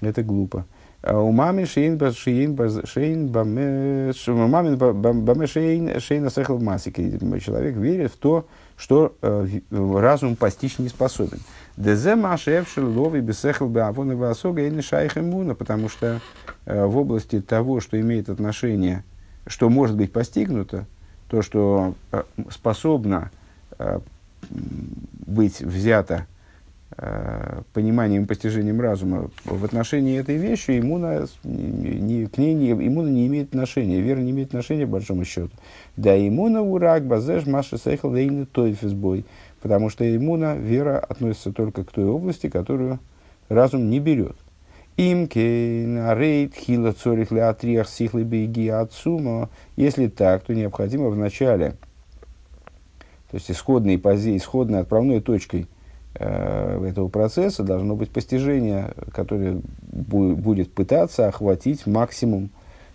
это 0.00 0.22
глупо. 0.22 0.66
У 1.02 1.32
мамы 1.32 1.66
шейн 1.66 1.98
шейн 2.12 2.56
шейн 2.86 3.26
баме 3.26 4.12
мамин 4.28 4.76
баме 4.76 5.46
шейн 5.48 5.98
шейн 5.98 6.26
асехал 6.26 6.60
масики. 6.60 7.18
Человек 7.40 7.74
верит 7.74 8.12
в 8.12 8.16
то, 8.18 8.46
что 8.76 9.16
э, 9.20 9.60
разум 9.70 10.36
постичь 10.36 10.78
не 10.78 10.88
способен. 10.88 11.40
Дезе 11.76 12.14
машевшил 12.14 12.88
лови 12.88 13.20
бесехал 13.20 13.68
бы 13.68 13.80
авон 13.80 14.12
и 14.12 14.14
васога 14.14 14.62
или 14.62 14.80
шайх 14.80 15.18
иммуна, 15.18 15.56
потому 15.56 15.88
что 15.88 16.20
э, 16.66 16.84
в 16.86 16.96
области 16.96 17.40
того, 17.40 17.80
что 17.80 18.00
имеет 18.00 18.28
отношение, 18.28 19.02
что 19.48 19.68
может 19.70 19.96
быть 19.96 20.12
постигнуто, 20.12 20.86
то, 21.28 21.42
что 21.42 21.94
э, 22.12 22.22
способно 22.50 23.32
быть 25.26 25.60
взято 25.60 26.26
пониманием 27.72 28.24
и 28.24 28.26
постижением 28.26 28.80
разума 28.80 29.30
в 29.44 29.64
отношении 29.64 30.18
этой 30.18 30.36
вещи 30.36 30.78
иммуна 30.78 31.26
не, 31.42 32.26
к 32.26 32.38
ней 32.38 32.54
не, 32.54 32.72
иммуна 32.72 33.08
не 33.08 33.26
имеет 33.26 33.48
отношения, 33.48 34.00
вера 34.00 34.20
не 34.20 34.30
имеет 34.30 34.48
отношения, 34.48 34.86
по 34.86 34.92
большому 34.92 35.24
счету. 35.24 35.50
Да, 35.96 36.16
иммуна 36.16 36.62
урак, 36.62 37.06
базеш, 37.06 37.46
маша 37.46 37.78
сейхал, 37.78 38.12
вейна 38.12 38.46
тойфисбой. 38.46 39.24
Потому 39.60 39.90
что 39.90 40.04
иммуна, 40.04 40.56
вера 40.56 40.98
относится 40.98 41.52
только 41.52 41.84
к 41.84 41.92
той 41.92 42.04
области, 42.04 42.48
которую 42.48 42.98
разум 43.48 43.88
не 43.88 44.00
берет. 44.00 44.36
Имке, 44.96 45.86
рейд, 46.14 46.54
хила, 46.54 46.92
цорих, 46.92 47.30
леатриах, 47.30 47.88
сихлы, 47.88 48.24
беги, 48.24 48.68
отсума. 48.68 49.48
Если 49.76 50.08
так, 50.08 50.42
то 50.44 50.54
необходимо 50.54 51.08
в 51.08 51.16
начале, 51.16 51.76
то 53.30 53.36
есть 53.36 53.50
исходной 53.50 53.98
позиции, 53.98 54.36
исходной 54.36 54.80
отправной 54.80 55.20
точкой– 55.20 55.66
э, 55.76 55.81
этого 56.84 57.08
процесса 57.08 57.62
должно 57.62 57.96
быть 57.96 58.10
постижение, 58.10 58.90
которое 59.12 59.60
бу- 59.90 60.34
будет 60.34 60.72
пытаться 60.72 61.28
охватить 61.28 61.86
максимум 61.86 62.50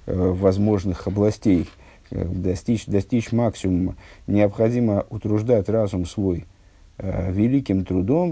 э, 0.06 0.14
возможных 0.16 1.08
областей, 1.08 1.68
э, 2.12 2.26
достичь, 2.26 2.86
достичь 2.86 3.32
максимума. 3.32 3.96
Необходимо 4.28 5.06
утруждать 5.10 5.68
разум 5.68 6.06
свой 6.06 6.46
э, 7.00 7.32
великим 7.32 7.86
трудом, 7.86 8.32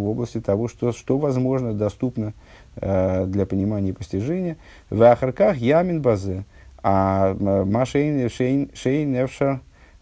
в 0.00 0.08
области 0.08 0.40
того, 0.40 0.66
что, 0.66 0.92
что 0.92 1.16
возможно, 1.16 1.72
доступно 1.72 2.34
э, 2.74 3.24
для 3.26 3.46
понимания 3.46 3.90
и 3.90 3.92
постижения. 3.92 4.56
В 4.90 5.00
Ахарках 5.02 5.58
ямин 5.58 6.02
базе, 6.02 6.44
а 6.82 7.36
э, 7.38 7.64
машейн 7.64 8.28
шейн 8.28 8.70
шейн 8.74 9.12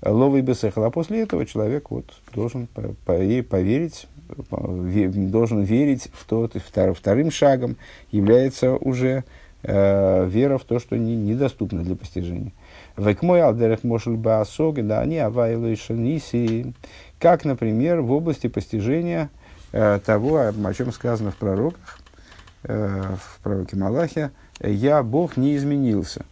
ловый 0.04 0.42
бесехал. 0.42 0.84
А 0.84 0.90
после 0.90 1.22
этого 1.22 1.46
человек 1.46 1.90
вот 1.90 2.06
должен 2.34 2.68
поверить, 3.04 4.06
должен 4.50 5.62
верить 5.62 6.08
в 6.12 6.26
то, 6.26 6.48
вторым 6.94 7.30
шагом 7.30 7.76
является 8.10 8.74
уже 8.74 9.24
э, 9.62 10.26
вера 10.26 10.58
в 10.58 10.64
то, 10.64 10.78
что 10.78 10.96
не, 10.96 11.16
недоступно 11.16 11.82
для 11.82 11.96
постижения. 11.96 12.52
Векмой 12.96 13.42
алдерех 13.42 13.82
мошель 13.84 14.16
баасог, 14.16 14.86
да 14.86 15.00
они 15.00 15.18
шаниси, 15.76 16.74
как, 17.18 17.44
например, 17.44 18.00
в 18.00 18.12
области 18.12 18.46
постижения 18.46 19.30
э, 19.72 19.98
того, 20.04 20.36
о 20.38 20.74
чем 20.74 20.92
сказано 20.92 21.30
в 21.30 21.36
пророках, 21.36 21.98
э, 22.64 23.02
в 23.18 23.42
пророке 23.42 23.76
Малахе, 23.76 24.30
«Я, 24.60 25.02
Бог, 25.02 25.36
не 25.36 25.56
изменился». 25.56 26.24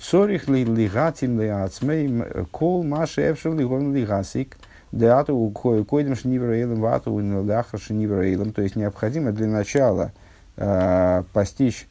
Цорих 0.00 0.48
ли 0.48 0.64
лигатим 0.64 1.40
ли 1.40 1.46
ацмей 1.46 2.12
кол 2.50 2.82
маши 2.82 3.30
эвшел 3.30 3.54
лигон 3.54 3.94
лигасик. 3.94 4.56
Деату 4.90 5.48
койдем 5.50 6.16
шнивраилом 6.16 6.80
вату 6.80 7.16
нилдахра 7.20 7.78
шнивраилом. 7.78 8.52
То 8.52 8.62
есть 8.62 8.74
необходимо 8.74 9.30
для 9.30 9.46
начала 9.46 10.10
э, 10.56 11.22
постичь 11.32 11.86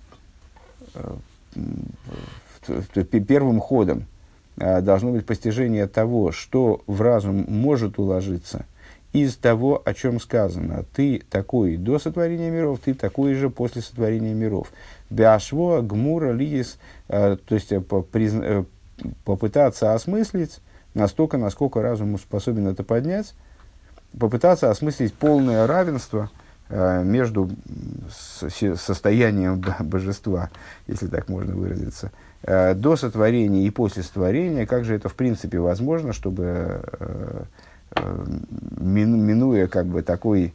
э, 0.95 1.15
первым 3.27 3.61
ходом 3.61 4.05
э, 4.57 4.81
должно 4.81 5.11
быть 5.11 5.25
постижение 5.25 5.87
того, 5.87 6.33
что 6.33 6.81
в 6.87 7.01
разум 7.01 7.45
может 7.47 7.97
уложиться 7.97 8.65
из 9.13 9.37
того, 9.37 9.81
о 9.83 9.93
чем 9.93 10.19
сказано. 10.19 10.85
Ты 10.93 11.23
такой 11.29 11.77
до 11.77 11.99
сотворения 11.99 12.51
миров, 12.51 12.79
ты 12.83 12.93
такой 12.93 13.33
же 13.33 13.49
после 13.49 13.81
сотворения 13.81 14.33
миров. 14.33 14.71
Бяшво, 15.09 15.81
гмура, 15.81 16.31
лиес, 16.31 16.77
э, 17.07 17.37
то 17.43 17.55
есть 17.55 17.71
э, 17.71 17.79
призна, 17.79 18.65
попытаться 19.25 19.93
осмыслить 19.93 20.59
настолько, 20.93 21.37
насколько 21.37 21.81
разум 21.81 22.17
способен 22.17 22.67
это 22.67 22.83
поднять, 22.83 23.33
попытаться 24.17 24.69
осмыслить 24.69 25.13
полное 25.13 25.67
равенство 25.67 26.29
э, 26.69 27.03
между 27.03 27.49
состоянием 28.09 29.63
божества, 29.79 30.49
если 30.87 31.07
так 31.07 31.29
можно 31.29 31.55
выразиться, 31.55 32.11
э, 32.43 32.73
до 32.73 32.95
сотворения 32.95 33.65
и 33.65 33.69
после 33.69 34.03
сотворения, 34.03 34.65
как 34.65 34.85
же 34.85 34.95
это 34.95 35.09
в 35.09 35.15
принципе 35.15 35.59
возможно, 35.59 36.13
чтобы, 36.13 36.81
э, 36.99 37.43
э, 37.95 38.25
минуя 38.77 39.67
как 39.67 39.85
бы 39.85 40.01
такой, 40.01 40.53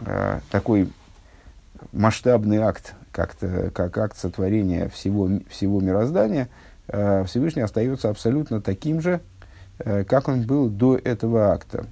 э, 0.00 0.40
такой 0.50 0.90
масштабный 1.92 2.58
акт, 2.58 2.94
как, 3.12 3.36
как 3.72 3.96
акт 3.98 4.18
сотворения 4.18 4.88
всего, 4.88 5.30
всего 5.48 5.80
мироздания, 5.80 6.48
э, 6.88 7.24
Всевышний 7.24 7.62
остается 7.62 8.08
абсолютно 8.08 8.60
таким 8.60 9.00
же, 9.00 9.20
Э, 9.84 10.04
как 10.04 10.28
он 10.28 10.42
был 10.42 10.68
до 10.68 10.96
этого 10.96 11.52
акта. 11.52 11.86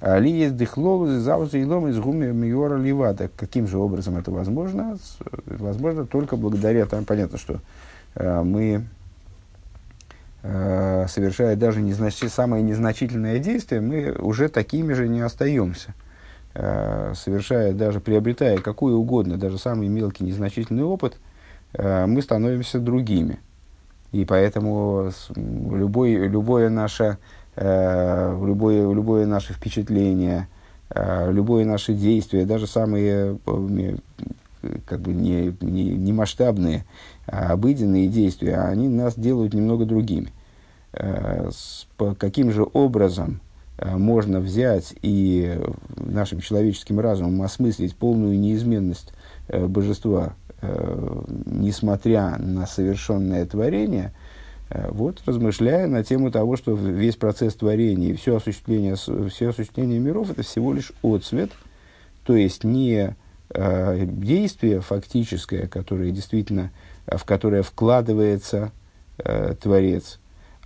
Ли 0.00 0.32
есть 0.32 0.56
дыхлолузы, 0.56 1.20
заузы 1.20 1.60
и 1.60 1.64
лом 1.64 1.86
из 1.86 1.96
гуми 1.96 2.26
миора 2.32 2.76
ливада. 2.76 3.30
Каким 3.36 3.68
же 3.68 3.78
образом 3.78 4.16
это 4.16 4.32
возможно? 4.32 4.98
Возможно 5.46 6.06
только 6.06 6.36
благодаря, 6.36 6.86
там 6.86 7.04
понятно, 7.04 7.38
что 7.38 7.60
э, 8.16 8.42
мы, 8.42 8.84
совершая 10.42 11.54
даже 11.54 11.80
незнач... 11.80 12.16
самое 12.16 12.64
незначительное 12.64 13.38
действие, 13.38 13.80
мы 13.80 14.10
уже 14.18 14.48
такими 14.48 14.92
же 14.92 15.06
не 15.06 15.20
остаемся. 15.20 15.94
Совершая, 16.54 17.72
даже 17.72 18.00
приобретая 18.00 18.58
какой 18.58 18.94
угодно, 18.94 19.38
даже 19.38 19.58
самый 19.58 19.88
мелкий 19.88 20.24
незначительный 20.24 20.82
опыт, 20.82 21.16
мы 21.76 22.20
становимся 22.20 22.78
другими– 22.78 23.38
и 24.12 24.26
поэтому 24.26 25.10
любой, 25.34 26.12
любое, 26.28 26.68
наше, 26.68 27.16
э, 27.56 28.44
любое, 28.44 28.92
любое 28.92 29.26
наше 29.26 29.54
впечатление, 29.54 30.48
э, 30.90 31.32
любое 31.32 31.64
наше 31.64 31.94
действие, 31.94 32.44
даже 32.44 32.66
самые 32.66 33.38
э, 33.46 33.96
как 34.84 35.00
бы 35.00 35.12
не, 35.14 35.56
не, 35.62 35.84
не 35.94 36.12
масштабные, 36.12 36.84
а 37.26 37.52
обыденные 37.52 38.06
действия, 38.06 38.58
они 38.58 38.86
нас 38.88 39.14
делают 39.18 39.54
немного 39.54 39.86
другими. 39.86 40.30
Э, 40.92 41.48
с, 41.50 41.86
по 41.96 42.14
каким 42.14 42.52
же 42.52 42.66
образом 42.70 43.40
э, 43.40 43.51
можно 43.84 44.40
взять 44.40 44.94
и 45.02 45.58
нашим 45.96 46.40
человеческим 46.40 47.00
разумом 47.00 47.42
осмыслить 47.42 47.96
полную 47.96 48.38
неизменность 48.38 49.12
э, 49.48 49.66
божества 49.66 50.34
Э, 50.62 51.22
несмотря 51.46 52.38
на 52.38 52.68
совершенное 52.68 53.44
творение, 53.46 54.12
э, 54.70 54.88
вот 54.92 55.20
размышляя 55.26 55.88
на 55.88 56.04
тему 56.04 56.30
того, 56.30 56.56
что 56.56 56.74
весь 56.74 57.16
процесс 57.16 57.54
творения 57.54 58.10
и 58.10 58.14
все 58.14 58.36
осуществление, 58.36 58.94
все 58.94 59.48
осуществление 59.48 59.98
миров 59.98 60.30
это 60.30 60.44
всего 60.44 60.72
лишь 60.72 60.92
отцвет, 61.02 61.50
то 62.24 62.36
есть 62.36 62.62
не 62.62 63.16
э, 63.50 64.06
действие 64.06 64.80
фактическое, 64.80 65.66
которое 65.66 66.12
действительно, 66.12 66.70
в 67.06 67.24
которое 67.24 67.62
вкладывается 67.62 68.70
э, 69.18 69.56
Творец, 69.60 70.20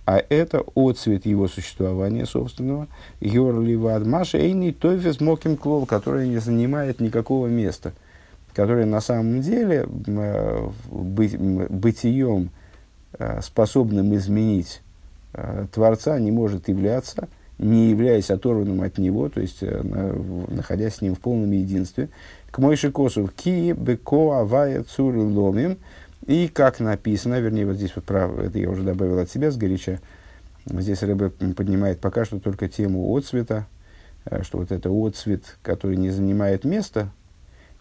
а 0.07 0.23
это 0.29 0.63
отцвет 0.73 1.27
его 1.27 1.47
существования 1.47 2.25
собственного, 2.25 2.87
Йорли 3.19 3.75
Вадмаша 3.75 4.39
Эйни 4.39 4.71
Тойфес 4.71 5.21
Моким 5.21 5.57
Клол, 5.57 5.85
который 5.85 6.27
не 6.27 6.39
занимает 6.39 6.99
никакого 6.99 7.45
места– 7.45 7.93
который 8.57 8.85
на 8.85 9.01
самом 9.01 9.41
деле 9.41 9.87
э, 10.07 10.69
быть, 10.89 11.37
бытием, 11.37 12.49
э, 13.19 13.39
способным 13.43 14.15
изменить 14.15 14.81
э, 15.33 15.67
Творца, 15.71 16.17
не 16.17 16.31
может 16.31 16.67
являться, 16.67 17.27
не 17.59 17.91
являясь 17.91 18.31
оторванным 18.31 18.81
от 18.81 18.97
него, 18.97 19.29
то 19.29 19.41
есть 19.41 19.61
находясь 19.61 20.95
с 20.95 21.01
ним 21.01 21.13
в 21.13 21.19
полном 21.19 21.51
единстве. 21.51 22.09
К 22.49 22.57
Мойши 22.57 22.91
Косу 22.91 23.29
ки 23.35 23.73
беко 23.73 24.31
авая 24.33 24.83
цуры 24.83 25.21
ломим. 25.21 25.77
И 26.27 26.47
как 26.47 26.79
написано, 26.79 27.39
вернее, 27.39 27.65
вот 27.65 27.77
здесь 27.77 27.95
вот 27.95 28.05
про, 28.05 28.29
это 28.43 28.59
я 28.59 28.69
уже 28.69 28.83
добавил 28.83 29.17
от 29.19 29.31
себя 29.31 29.49
сгоряча, 29.49 29.99
здесь 30.65 31.01
Рэбе 31.01 31.29
поднимает 31.29 31.99
пока 31.99 32.25
что 32.25 32.39
только 32.39 32.69
тему 32.69 33.15
отцвета, 33.17 33.65
что 34.41 34.59
вот 34.59 34.71
это 34.71 34.89
отцвет, 34.91 35.57
который 35.63 35.97
не 35.97 36.11
занимает 36.11 36.65
места 36.65 37.09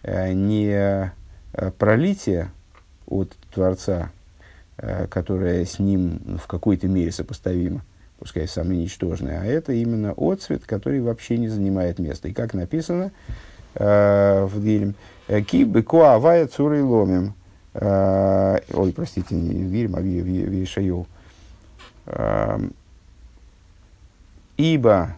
Э, 0.06 0.32
не 0.32 0.68
э, 0.70 1.10
пролитие 1.78 2.50
от 3.08 3.32
Творца, 3.52 4.12
э, 4.76 5.08
которое 5.08 5.64
с 5.64 5.80
ним 5.80 6.38
в 6.40 6.46
какой-то 6.46 6.86
мере 6.86 7.10
сопоставимо, 7.10 7.82
пускай 8.20 8.46
самое 8.46 8.80
ничтожное, 8.80 9.40
а 9.40 9.44
это 9.44 9.72
именно 9.72 10.14
отцвет, 10.16 10.64
который 10.64 11.00
вообще 11.00 11.38
не 11.38 11.48
занимает 11.48 11.98
места. 11.98 12.28
И 12.28 12.32
как 12.32 12.54
написано 12.54 13.10
в 13.74 14.52
Дилем, 14.54 14.94
«Ки 15.28 15.64
быко 15.64 16.14
авая 16.14 16.46
цурой 16.46 16.80
ломим». 16.80 17.34
Ой, 17.78 18.92
простите, 18.92 19.34
не 19.34 19.64
в 19.64 19.70
Дилем, 19.70 19.96
а 19.96 20.00
Вишайол. 20.00 21.06
«Ибо 24.56 25.16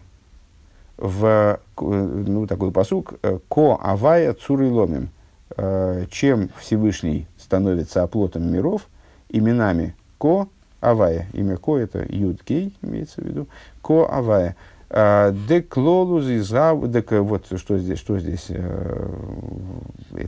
в 0.97 1.61
ну, 1.81 2.47
такой 2.47 2.73
посук 2.73 3.15
«Ко 3.49 3.77
авая 3.77 4.33
цуры 4.35 4.69
ломим». 4.69 5.11
Э, 5.57 6.05
чем 6.11 6.51
Всевышний 6.61 7.27
становится 7.37 8.05
оплотом 8.05 8.53
миров, 8.53 8.87
именами 9.29 9.97
Ко 10.19 10.47
Авая. 10.81 11.27
Имя 11.33 11.57
Ко 11.57 11.79
это 11.79 12.07
Юд 12.09 12.45
Кей, 12.45 12.77
имеется 12.83 13.23
в 13.23 13.25
виду. 13.25 13.49
Ко 13.83 14.07
Авая. 14.07 14.55
Э, 14.91 15.35
Деклолуз 15.49 16.27
из 16.27 16.51
Дек, 16.51 17.11
вот 17.11 17.47
что 17.57 17.79
здесь, 17.79 17.99
что 17.99 18.19
здесь 18.21 18.47
э, 18.51 19.11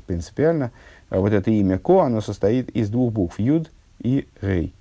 принципиально. 0.06 0.72
Вот 1.10 1.32
это 1.32 1.50
имя 1.50 1.78
Ко, 1.78 2.02
оно 2.02 2.20
состоит 2.20 2.70
из 2.70 2.88
двух 2.88 3.12
букв 3.12 3.38
Юд 3.38 3.70
и 3.98 4.26
Гей. 4.40 4.72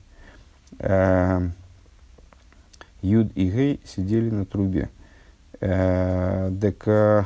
Юд 3.02 3.32
и 3.36 3.50
Гей 3.50 3.80
сидели 3.86 4.30
на 4.30 4.46
трубе. 4.46 4.90
Э, 5.62 6.52
так 6.62 6.88
э, 6.88 7.24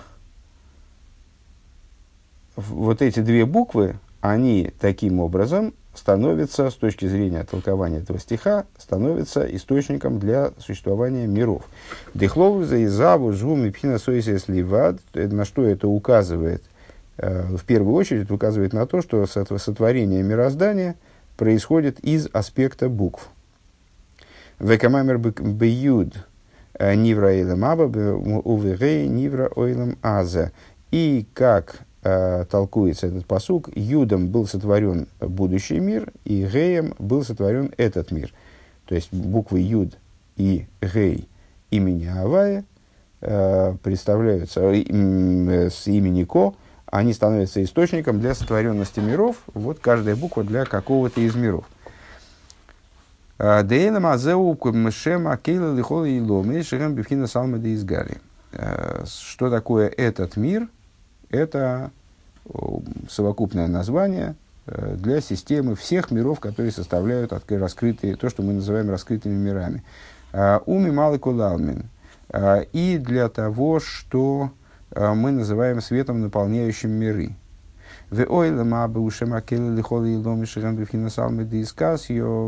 вот 2.55 3.01
эти 3.01 3.19
две 3.19 3.45
буквы, 3.45 3.95
они 4.21 4.71
таким 4.79 5.19
образом 5.19 5.73
становятся, 5.93 6.71
с 6.71 6.75
точки 6.75 7.05
зрения 7.05 7.43
толкования 7.43 7.99
этого 7.99 8.19
стиха, 8.19 8.65
становятся 8.77 9.43
источником 9.55 10.17
для 10.17 10.51
существования 10.57 11.27
миров. 11.27 11.63
Дехлоуза, 12.15 12.83
Изаву, 12.85 13.33
Жум 13.33 13.65
и 13.65 13.69
Пхинасойсис 13.69 14.47
Ливад, 14.47 14.99
на 15.13 15.45
что 15.45 15.63
это 15.63 15.87
указывает? 15.87 16.63
Э, 17.23 17.55
в 17.55 17.63
первую 17.63 17.95
очередь 17.95 18.31
указывает 18.31 18.73
на 18.73 18.85
то, 18.85 19.01
что 19.01 19.25
сотворение 19.25 20.23
мироздания 20.23 20.95
происходит 21.37 21.99
из 21.99 22.27
аспекта 22.33 22.89
букв. 22.89 23.29
Векамамер 24.59 25.17
бьюд 25.17 26.15
Э, 26.79 26.95
Нивра 26.95 27.27
Эйлам 27.27 27.63
Аба, 27.65 27.83
Увегей 27.83 29.07
Нивра 29.07 29.47
Ойлам 29.55 29.97
Аза. 30.01 30.51
И 30.91 31.25
как 31.33 31.81
э, 32.03 32.45
толкуется 32.49 33.07
этот 33.07 33.25
посук, 33.25 33.69
Юдом 33.75 34.27
был 34.27 34.47
сотворен 34.47 35.07
будущий 35.19 35.79
мир, 35.79 36.11
и 36.25 36.45
Геем 36.45 36.95
был 36.97 37.23
сотворен 37.23 37.71
этот 37.77 38.11
мир. 38.11 38.33
То 38.85 38.95
есть 38.95 39.13
буквы 39.13 39.59
Юд 39.59 39.97
и 40.35 40.65
Гей 40.81 41.27
имени 41.69 42.05
Авая 42.05 42.65
э, 43.21 43.75
представляются 43.83 44.61
э, 44.61 45.69
с 45.69 45.87
имени 45.87 46.23
Ко, 46.23 46.55
они 46.93 47.11
становятся 47.13 47.63
источником 47.63 48.19
для 48.19 48.35
сотворенности 48.35 48.99
миров. 48.99 49.37
Вот 49.55 49.79
каждая 49.79 50.15
буква 50.15 50.43
для 50.43 50.63
какого-то 50.63 51.21
из 51.21 51.33
миров. 51.33 51.65
Дейна 53.39 53.99
Мазеу 53.99 54.55
Мшем 54.63 55.27
Акейла 55.27 55.75
Лихола 55.75 56.05
и 56.05 56.21
Ломи 56.21 56.61
Шерем 56.61 56.93
Бифхина 56.93 57.25
Салма 57.25 57.57
Изгали. 57.57 58.21
Э, 58.51 59.05
что 59.07 59.49
такое 59.49 59.87
этот 59.87 60.37
мир? 60.37 60.67
Это 61.31 61.89
совокупное 63.09 63.67
название 63.67 64.35
э, 64.67 64.95
для 64.95 65.19
системы 65.19 65.75
всех 65.75 66.11
миров, 66.11 66.39
которые 66.39 66.71
составляют 66.71 67.33
раскрытые, 67.49 68.17
то, 68.17 68.29
что 68.29 68.43
мы 68.43 68.53
называем 68.53 68.91
раскрытыми 68.91 69.33
мирами. 69.33 69.83
Э, 70.31 70.59
Уми 70.67 70.91
Малый 70.91 71.17
Кулалмин. 71.17 71.89
и 72.71 72.99
для 72.99 73.29
того, 73.29 73.79
что 73.79 74.51
мы 74.95 75.31
называем 75.31 75.81
светом, 75.81 76.21
наполняющим 76.21 76.91
миры. 76.91 77.35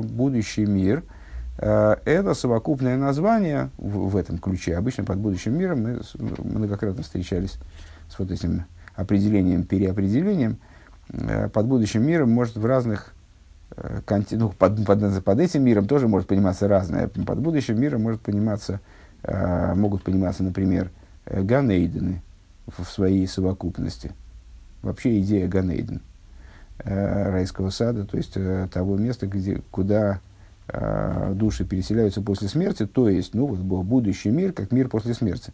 Будущий 0.04 0.66
мир– 0.66 1.04
это 1.58 2.34
совокупное 2.34 2.98
название 2.98 3.70
в, 3.78 4.10
в 4.10 4.18
этом 4.18 4.38
ключе. 4.38 4.78
Обычно 4.78 5.06
под 5.06 5.18
будущим 5.18 5.58
миром 5.58 5.82
мы 5.82 6.02
многократно 6.38 7.02
встречались 7.02 7.58
с 8.10 8.20
вот 8.20 8.30
этим 8.30 8.66
определением, 8.96 9.64
переопределением. 9.64 10.58
Под 11.52 11.66
будущим 11.66 12.06
миром 12.06 12.30
может 12.32 12.58
в 12.58 12.66
разных 12.66 13.14
ну, 14.32 14.50
под, 14.50 14.86
под, 14.86 15.24
под 15.24 15.40
этим 15.40 15.64
миром 15.64 15.88
тоже 15.88 16.08
может 16.08 16.28
пониматься 16.28 16.68
разное. 16.68 17.08
Под 17.08 17.40
будущим 17.40 17.80
миром 17.82 18.04
может 18.04 18.22
пониматься, 18.22 18.80
э, 19.24 19.74
могут 19.74 20.04
пониматься, 20.04 20.44
например, 20.44 20.92
Ганейдены 21.26 22.22
в, 22.68 22.84
своей 22.84 23.28
совокупности. 23.28 24.12
Вообще 24.82 25.20
идея 25.20 25.48
Ганейден, 25.48 26.02
э, 26.80 27.30
райского 27.32 27.70
сада, 27.70 28.06
то 28.06 28.18
есть 28.18 28.34
э, 28.36 28.68
того 28.72 28.98
места, 28.98 29.28
где, 29.28 29.62
куда 29.72 30.20
э, 30.68 31.34
души 31.36 31.66
переселяются 31.66 32.22
после 32.22 32.48
смерти, 32.48 32.86
то 32.86 33.10
есть, 33.10 33.34
ну, 33.34 33.48
вот 33.48 33.60
будущий 33.60 34.30
мир, 34.30 34.54
как 34.54 34.72
мир 34.72 34.90
после 34.90 35.14
смерти. 35.14 35.54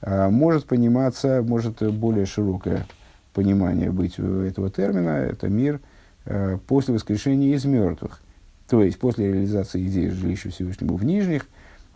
Э, 0.00 0.28
может 0.28 0.66
пониматься, 0.66 1.42
может 1.46 1.82
более 1.92 2.26
широкое 2.26 2.86
понимание 3.34 3.90
быть 3.90 4.18
этого 4.18 4.70
термина, 4.70 5.10
это 5.10 5.48
мир– 5.48 5.80
после 6.66 6.92
воскрешения 6.92 7.54
из 7.54 7.64
мертвых, 7.64 8.20
то 8.68 8.82
есть 8.82 8.98
после 8.98 9.32
реализации 9.32 9.86
идеи 9.86 10.08
жилища 10.08 10.50
Всевышнего 10.50 10.94
в 10.94 11.04
нижних, 11.04 11.46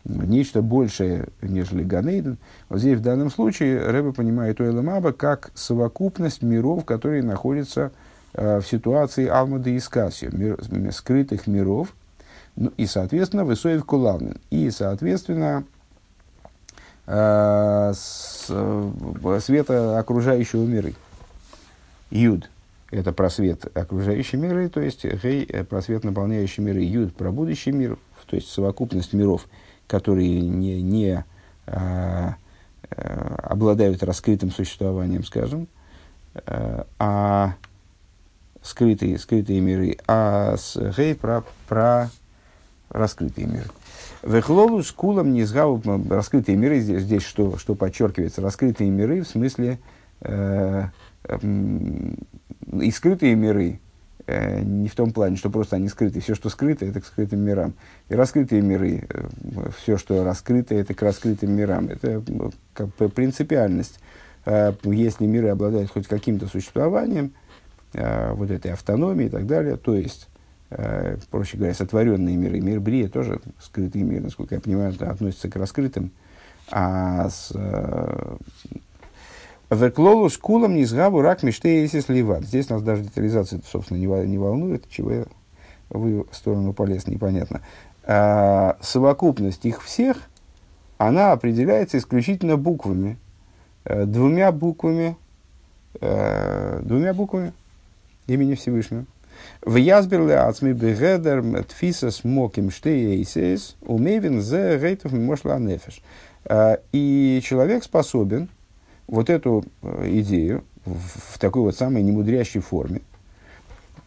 нечто 0.05 0.62
большее, 0.62 1.29
нежели 1.41 1.83
Ганейден. 1.85 2.38
Вот 2.69 2.81
здесь 2.81 2.99
в 2.99 3.03
данном 3.03 3.31
случае 3.31 3.87
Рэбе 3.87 4.12
понимает 4.12 4.61
Уэламаба 4.61 5.12
как 5.12 5.51
совокупность 5.55 6.43
миров, 6.43 6.85
которые 6.85 7.23
находятся 7.23 7.93
э, 8.35 8.61
в 8.61 8.67
ситуации 8.67 9.27
Алмады 9.27 9.75
и 9.75 9.81
Скасио, 9.81 10.31
мир, 10.33 10.59
скрытых 10.93 11.47
миров, 11.47 11.95
ну, 12.57 12.73
и, 12.77 12.87
соответственно, 12.87 13.45
Высоев 13.45 13.85
Кулавнин. 13.85 14.37
И, 14.51 14.71
соответственно, 14.71 15.65
э, 17.07 17.93
с, 17.95 18.47
э, 18.49 19.41
света 19.41 19.99
окружающего 19.99 20.65
мира. 20.65 20.91
Юд 22.11 22.51
это 22.93 23.12
просвет 23.12 23.75
окружающей 23.75 24.37
миры, 24.37 24.69
то 24.69 24.81
есть 24.81 25.05
гей– 25.05 25.47
просвет 25.69 26.05
наполняющий 26.05 26.62
миры, 26.62 26.83
юд– 26.83 27.15
про 27.17 27.33
будущий 27.33 27.73
мир, 27.73 27.97
то 28.27 28.37
есть 28.37 28.49
совокупность 28.49 29.15
миров, 29.15 29.47
которые 29.87 30.40
не, 30.40 30.83
не 30.83 31.25
а, 31.66 32.37
а, 32.90 33.37
обладают 33.42 34.03
раскрытым 34.03 34.51
существованием, 34.51 35.25
скажем, 35.25 35.68
а, 36.35 36.87
а 36.99 37.55
скрытые, 38.62 39.18
скрытые 39.18 39.61
миры, 39.61 39.99
а 40.07 40.57
с 40.57 40.77
гей 40.97 41.14
про, 41.14 41.45
про 41.68 42.11
раскрытые 42.90 43.47
миры. 43.47 43.66
Вехлолу 44.23 44.83
с 44.83 44.92
кулом 44.92 45.33
не 45.33 45.45
раскрытые 46.09 46.57
миры, 46.57 46.81
здесь, 46.81 47.03
здесь 47.03 47.23
что, 47.23 47.59
что 47.59 47.75
подчеркивается, 47.75 48.40
раскрытые 48.40 48.90
миры 48.90 49.23
в 49.23 49.29
смысле 49.29 49.81
э, 50.21 50.85
и 52.81 52.90
скрытые 52.90 53.35
миры, 53.35 53.81
э, 53.81 53.82
не 54.27 54.89
в 54.89 54.95
том 54.95 55.13
плане, 55.13 55.37
что 55.37 55.51
просто 55.51 55.77
они 55.77 55.89
скрыты. 55.89 56.21
Все, 56.21 56.35
что 56.35 56.49
скрыто, 56.49 56.85
это 56.85 57.01
к 57.01 57.07
скрытым 57.07 57.41
мирам. 57.41 57.75
И 58.09 58.15
раскрытые 58.15 58.63
миры, 58.63 59.05
э, 59.09 59.71
все, 59.79 59.99
что 59.99 60.25
раскрыто, 60.25 60.75
это 60.75 60.95
к 60.95 61.03
раскрытым 61.03 61.53
мирам. 61.53 61.89
Это 61.89 62.23
ну, 62.27 62.53
как 62.75 62.95
бы 62.97 63.09
принципиальность. 63.09 63.99
Э, 64.45 64.73
если 64.85 65.27
миры 65.27 65.49
обладают 65.49 65.91
хоть 65.91 66.07
каким-то 66.07 66.47
существованием, 66.47 67.33
э, 67.95 68.33
вот 68.33 68.51
этой 68.51 68.73
автономией 68.73 69.29
и 69.29 69.31
так 69.31 69.47
далее, 69.47 69.77
то 69.77 69.95
есть, 69.95 70.29
э, 70.71 71.17
проще 71.31 71.57
говоря, 71.57 71.75
сотворенные 71.75 72.37
миры, 72.37 72.61
мир 72.61 72.81
Брия 72.81 73.09
тоже 73.09 73.41
скрытый 73.61 74.03
мир, 74.03 74.23
насколько 74.23 74.55
я 74.55 74.61
понимаю, 74.61 74.95
относится 75.01 75.49
к 75.49 75.57
раскрытым, 75.57 76.13
а 76.71 77.29
с, 77.29 77.53
э, 77.55 78.37
Веклолу 79.73 80.29
с 80.29 80.37
кулом 80.37 80.75
не 80.75 80.85
сгаву 80.85 81.23
рак 81.23 81.43
мечты 81.43 81.85
и 81.85 81.89
сливат. 81.89 82.45
Здесь 82.45 82.69
нас 82.69 82.83
даже 82.83 83.05
детализация, 83.05 83.61
собственно, 83.67 83.97
не, 83.97 84.39
волнует, 84.39 84.89
чего 84.91 85.13
я 85.13 85.25
в 85.89 86.27
сторону 86.33 86.75
полез, 86.75 87.07
непонятно. 87.07 87.63
А, 88.05 88.77
совокупность 88.83 89.65
их 89.65 89.83
всех, 89.83 90.19
она 90.99 91.33
определяется 91.33 91.97
исключительно 91.97 92.59
буквами. 92.59 93.17
А, 93.85 94.05
двумя 94.05 94.53
буквами, 94.53 95.17
а, 96.01 96.81
двумя 96.83 97.15
буквами 97.15 97.55
имени 98.27 98.55
Всевышнего. 98.55 99.07
В 99.63 99.77
Язберле 99.77 100.37
ацми 100.37 100.73
бегедер 100.73 101.65
тфисас 101.65 102.25
моким 102.25 102.71
штеейсес 102.71 103.77
умевен 103.81 104.43
зе 104.43 104.79
рейтов 104.79 105.13
мошла 105.13 105.59
нефеш. 105.59 106.03
И 106.93 107.41
человек 107.43 107.85
способен, 107.85 108.49
вот 109.07 109.31
эту 109.31 109.65
э, 109.83 110.09
идею 110.21 110.65
в, 110.85 111.38
такой 111.38 111.62
вот 111.62 111.77
самой 111.77 112.03
немудрящей 112.03 112.61
форме, 112.61 113.03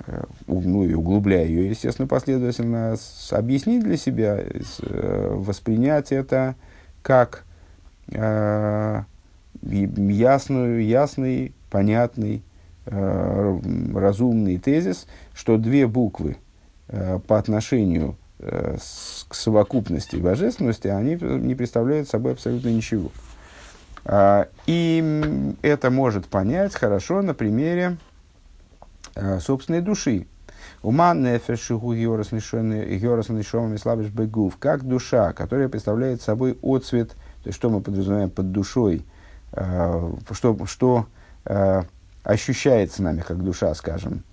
э, 0.07 0.23
ну 0.47 0.83
и 0.83 0.93
углубляя 0.93 1.45
ее, 1.45 1.69
естественно, 1.69 2.07
последовательно, 2.07 2.97
объяснить 3.31 3.83
для 3.83 3.97
себя, 3.97 4.37
э, 4.39 5.33
воспринять 5.33 6.11
это 6.11 6.55
как 7.01 7.43
ясную, 9.63 10.85
ясный, 10.85 11.55
понятный, 11.71 12.43
разумный 12.85 14.59
тезис, 14.59 15.07
что 15.33 15.57
две 15.57 15.87
буквы 15.87 16.37
по 16.87 17.39
отношению 17.39 18.15
к 18.37 19.33
совокупности 19.33 20.17
божественности, 20.17 20.87
они 20.87 21.15
не 21.15 21.55
представляют 21.55 22.07
собой 22.07 22.33
абсолютно 22.33 22.69
ничего. 22.69 23.09
А, 24.05 24.47
и 24.67 25.55
это 25.63 25.89
может 25.89 26.27
понять 26.27 26.75
хорошо 26.75 27.21
на 27.23 27.33
примере 27.33 27.97
а, 29.15 29.39
собственной 29.39 29.81
души. 29.81 30.27
Ума 30.83 31.15
нефешиху 31.15 31.93
йорас 31.93 32.31
нишомами 32.31 33.77
слабиш 33.77 34.09
бегув. 34.09 34.57
Как 34.57 34.83
душа, 34.83 35.33
которая 35.33 35.69
представляет 35.69 36.21
собой 36.21 36.57
отцвет, 36.61 37.09
то 37.09 37.47
есть 37.47 37.57
что 37.57 37.71
мы 37.71 37.81
подразумеваем 37.81 38.29
под 38.29 38.51
душой, 38.51 39.05
а, 39.51 40.13
что, 40.31 40.65
что 40.65 41.07
ощущается 42.23 43.03
нами 43.03 43.21
как 43.21 43.43
душа, 43.43 43.71
скажем, 43.75 44.23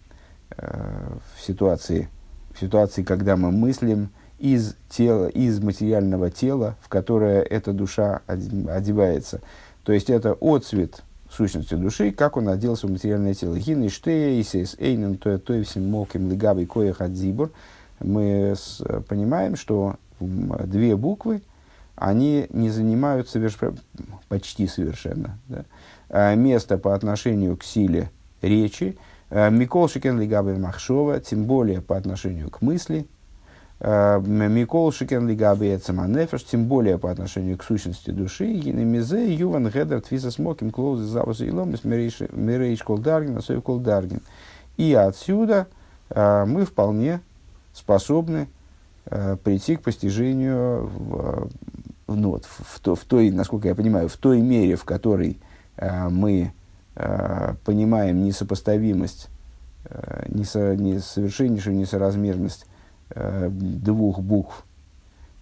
в 0.56 1.46
ситуации, 1.46 2.08
в 2.54 2.60
ситуации, 2.60 3.02
когда 3.02 3.36
мы 3.36 3.50
мыслим 3.52 4.08
из 4.42 4.74
тела, 4.90 5.28
из 5.28 5.60
материального 5.60 6.28
тела, 6.28 6.76
в 6.80 6.88
которое 6.88 7.42
эта 7.42 7.72
душа 7.72 8.22
одевается. 8.26 9.40
То 9.84 9.92
есть 9.92 10.10
это 10.10 10.36
отцвет 10.40 11.04
сущности 11.30 11.74
души, 11.74 12.10
как 12.10 12.36
он 12.36 12.48
оделся 12.48 12.88
в 12.88 12.90
материальное 12.90 13.34
тело. 13.34 13.56
Гин 13.56 13.84
и 13.84 13.88
эйнен 14.80 15.16
то 15.16 15.38
то 15.38 15.62
всем 15.62 15.84
коях 16.66 17.00
адзибур. 17.00 17.52
Мы 18.00 18.54
с, 18.56 18.82
понимаем, 19.08 19.54
что 19.54 19.94
две 20.18 20.96
буквы, 20.96 21.42
они 21.94 22.46
не 22.50 22.70
занимают 22.70 23.28
соверш... 23.28 23.56
почти 24.28 24.66
совершенно 24.66 25.38
да, 25.46 25.64
а 26.08 26.34
место 26.34 26.78
по 26.78 26.96
отношению 26.96 27.56
к 27.56 27.62
силе 27.62 28.10
речи. 28.40 28.98
А 29.30 29.50
Микол 29.50 29.88
Шикен 29.88 30.20
Лигабы 30.20 30.56
Махшова, 30.58 31.20
тем 31.20 31.44
более 31.44 31.80
по 31.80 31.96
отношению 31.96 32.50
к 32.50 32.60
мысли, 32.60 33.06
Микол 33.84 34.92
Шикен 34.92 35.26
Нефеш, 35.26 36.44
тем 36.44 36.66
более 36.66 36.98
по 36.98 37.10
отношению 37.10 37.58
к 37.58 37.64
сущности 37.64 38.10
души, 38.10 38.52
Гинемизе, 38.52 39.34
Юван 39.34 39.68
Гедер, 39.70 40.00
Твиса 40.00 40.30
Смоким, 40.30 40.70
Клоузы, 40.70 41.04
Завусу 41.04 41.44
Илом, 41.44 41.74
Мирейш 41.82 42.82
Колдаргин, 42.84 43.36
Асоев 43.36 43.64
Колдаргин. 43.64 44.20
И 44.76 44.94
отсюда 44.94 45.66
э, 46.10 46.44
мы 46.46 46.64
вполне 46.64 47.22
способны 47.74 48.46
э, 49.06 49.36
прийти 49.42 49.74
к 49.74 49.82
постижению 49.82 50.86
в, 50.86 51.50
ну, 52.06 52.30
вот, 52.30 52.44
в, 52.44 52.78
в, 52.86 52.94
в 52.94 53.04
той, 53.04 53.32
насколько 53.32 53.66
я 53.66 53.74
понимаю, 53.74 54.08
в 54.08 54.16
той 54.16 54.40
мере, 54.40 54.76
в 54.76 54.84
которой 54.84 55.40
э, 55.76 56.08
мы 56.08 56.52
э, 56.94 57.54
понимаем 57.64 58.22
несопоставимость, 58.22 59.28
э, 59.86 60.26
несо, 60.28 60.74
несовершеннейшую 60.74 61.74
несоразмерность 61.74 62.66
Э, 62.66 62.71
двух 63.14 64.20
букв, 64.20 64.64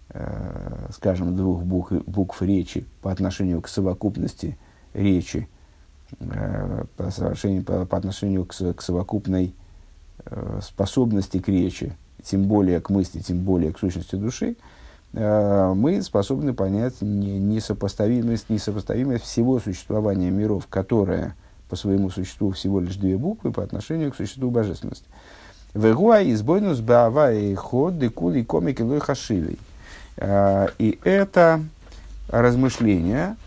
э, 0.09 0.89
скажем, 0.93 1.35
двух 1.35 1.63
букв, 1.63 1.91
букв 2.05 2.41
речи 2.41 2.85
по 3.01 3.11
отношению 3.11 3.61
к 3.61 3.67
совокупности 3.67 4.57
речи, 4.93 5.47
э, 6.19 6.85
по, 6.97 7.11
по, 7.65 7.85
по 7.85 7.97
отношению 7.97 8.45
к, 8.45 8.53
к 8.73 8.81
совокупной 8.81 9.53
способности 10.61 11.39
к 11.39 11.47
речи, 11.47 11.93
тем 12.23 12.43
более 12.43 12.79
к 12.79 12.91
мысли, 12.91 13.21
тем 13.21 13.39
более 13.39 13.73
к 13.73 13.79
сущности 13.79 14.15
души, 14.15 14.55
мы 15.13 15.99
способны 16.03 16.53
понять 16.53 17.01
несопоставимость, 17.01 18.47
несопоставимость 18.51 19.23
всего 19.23 19.59
существования 19.59 20.29
миров, 20.29 20.67
которое 20.67 21.35
по 21.71 21.77
своему 21.77 22.09
существу 22.09 22.51
всего 22.51 22.81
лишь 22.81 22.97
две 22.97 23.17
буквы 23.17 23.53
по 23.53 23.63
отношению 23.63 24.11
к 24.11 24.17
существу 24.17 24.51
божественности. 24.51 25.05
Вегуа 25.73 26.21
избойнус 26.23 26.79
баава 26.81 27.33
и 27.33 27.55
ход 27.55 27.97
декули 27.97 28.43
комики 28.43 28.81
лой 28.81 28.99
хашивей. 28.99 29.59
И 30.77 30.99
это 31.03 31.61
размышление 32.27 33.37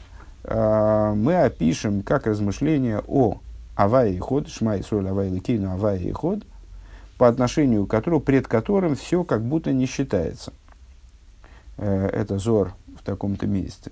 мы 0.48 1.42
опишем 1.42 2.02
как 2.02 2.26
размышление 2.26 3.02
о 3.06 3.38
Авая 3.76 4.10
и 4.10 4.18
ход, 4.18 4.48
Шма 4.48 4.76
и 4.76 4.82
Соль, 4.82 5.08
Авая 5.08 5.28
Ликейну, 5.30 5.72
Авая 5.72 5.98
и 5.98 6.12
ход, 6.12 6.40
по 7.18 7.28
отношению 7.28 7.86
к 7.86 7.90
которому, 7.90 8.20
пред 8.20 8.46
которым 8.46 8.94
все 8.94 9.24
как 9.24 9.42
будто 9.42 9.72
не 9.72 9.86
считается. 9.86 10.52
Э, 11.76 12.06
это 12.08 12.38
зор 12.38 12.74
в 12.98 13.04
таком-то 13.04 13.46
месте. 13.46 13.90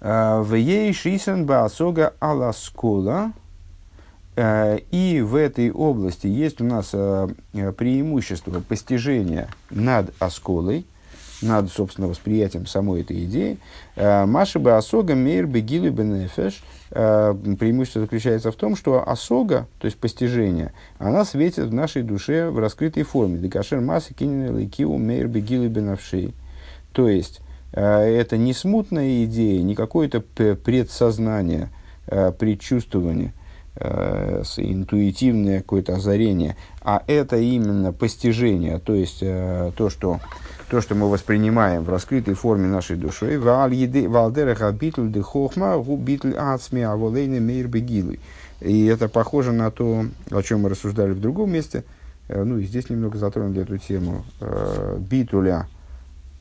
Э, 0.00 0.40
в 0.40 0.54
ей 0.54 0.92
шисен 0.92 1.46
баасога 1.46 2.14
аласкола. 2.18 3.32
Э, 4.36 4.78
и 4.90 5.20
в 5.20 5.34
этой 5.34 5.70
области 5.70 6.26
есть 6.26 6.60
у 6.60 6.64
нас 6.64 6.90
преимущество 6.90 8.60
постижения 8.60 9.48
над 9.70 10.12
осколой, 10.18 10.86
над, 11.40 11.70
собственно, 11.70 12.06
восприятием 12.06 12.66
самой 12.66 13.00
этой 13.00 13.24
идеи. 13.24 13.58
Маша 13.96 14.60
бы 14.60 14.76
осога 14.76 15.14
мейр 15.14 15.46
бегилу 15.46 15.90
бенефеш– 15.90 16.62
Э, 16.94 17.34
преимущество 17.58 18.02
заключается 18.02 18.52
в 18.52 18.56
том, 18.56 18.76
что 18.76 19.08
осога, 19.08 19.66
то 19.78 19.86
есть 19.86 19.96
постижение, 19.96 20.72
она 20.98 21.24
светит 21.24 21.64
в 21.64 21.72
нашей 21.72 22.02
душе 22.02 22.50
в 22.50 22.58
раскрытой 22.58 23.02
форме. 23.02 23.38
Декашер 23.38 23.80
массы 23.80 24.12
кинен 24.12 24.54
лейкиу 24.54 24.98
мейр 24.98 25.26
бегилы 25.26 25.68
бенавши. 25.68 26.34
То 26.92 27.08
есть, 27.08 27.40
э, 27.72 27.80
это 27.82 28.36
не 28.36 28.52
смутная 28.52 29.24
идея, 29.24 29.62
не 29.62 29.74
какое-то 29.74 30.20
предсознание, 30.20 31.70
э, 33.76 34.42
предчувствование, 34.44 34.58
интуитивное 34.58 35.58
какое-то 35.60 35.96
озарение, 35.96 36.56
а 36.82 37.02
это 37.06 37.36
именно 37.36 37.92
постижение, 37.92 38.78
то 38.78 38.94
есть 38.94 39.20
то, 39.20 39.88
что 39.90 40.20
то, 40.68 40.80
что 40.80 40.94
мы 40.94 41.10
воспринимаем 41.10 41.82
в 41.82 41.90
раскрытой 41.90 42.32
форме 42.32 42.66
нашей 42.66 42.96
души, 42.96 43.38
и 48.62 48.86
это 48.86 49.08
похоже 49.08 49.52
на 49.52 49.70
то, 49.70 50.06
о 50.30 50.42
чем 50.42 50.60
мы 50.60 50.68
рассуждали 50.68 51.12
в 51.12 51.20
другом 51.20 51.50
месте, 51.50 51.84
э, 52.28 52.42
ну 52.42 52.58
и 52.58 52.64
здесь 52.64 52.90
немного 52.90 53.18
затронули 53.18 53.62
эту 53.62 53.78
тему, 53.78 54.24
э, 54.40 54.98
битуля 54.98 55.66
э, 55.66 55.81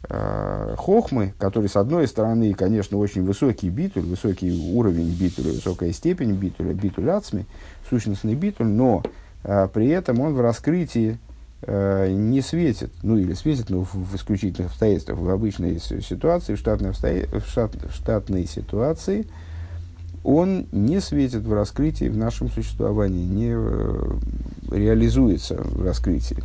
хохмы, 0.08 1.34
который, 1.38 1.70
с 1.70 1.76
одной 1.76 2.08
стороны, 2.08 2.54
конечно, 2.54 2.98
очень 2.98 3.24
высокий 3.24 3.70
битуль, 3.70 4.04
высокий 4.04 4.52
уровень 4.74 5.10
битуля, 5.14 5.54
высокая 5.54 5.92
степень 5.94 6.34
битуля, 6.34 6.74
битуль 6.74 7.10
ацми, 7.12 7.46
сущностный 7.90 8.34
битуль, 8.34 8.68
но 8.68 9.04
при 9.44 9.90
этом 9.90 10.20
он 10.20 10.34
в 10.34 10.42
раскрытии 10.42 11.20
Э, 11.64 12.12
не 12.12 12.42
светит, 12.42 12.92
ну 13.04 13.18
или 13.18 13.34
светит, 13.34 13.70
но 13.70 13.84
в, 13.84 13.94
в 13.94 14.16
исключительных 14.16 14.72
обстоятельствах, 14.72 15.20
в 15.20 15.30
обычной 15.30 15.80
ситуации, 15.80 16.56
в 16.56 16.58
штатной, 16.58 16.90
обстоя... 16.90 17.28
в, 17.28 17.48
штат... 17.48 17.76
в 17.76 17.94
штатной 17.94 18.48
ситуации, 18.48 19.28
он 20.24 20.68
не 20.72 21.00
светит 21.00 21.44
в 21.44 21.54
раскрытии, 21.54 22.06
в 22.06 22.18
нашем 22.18 22.50
существовании, 22.50 23.26
не 23.26 23.54
э, 23.56 24.76
реализуется 24.76 25.56
в 25.56 25.84
раскрытии. 25.84 26.38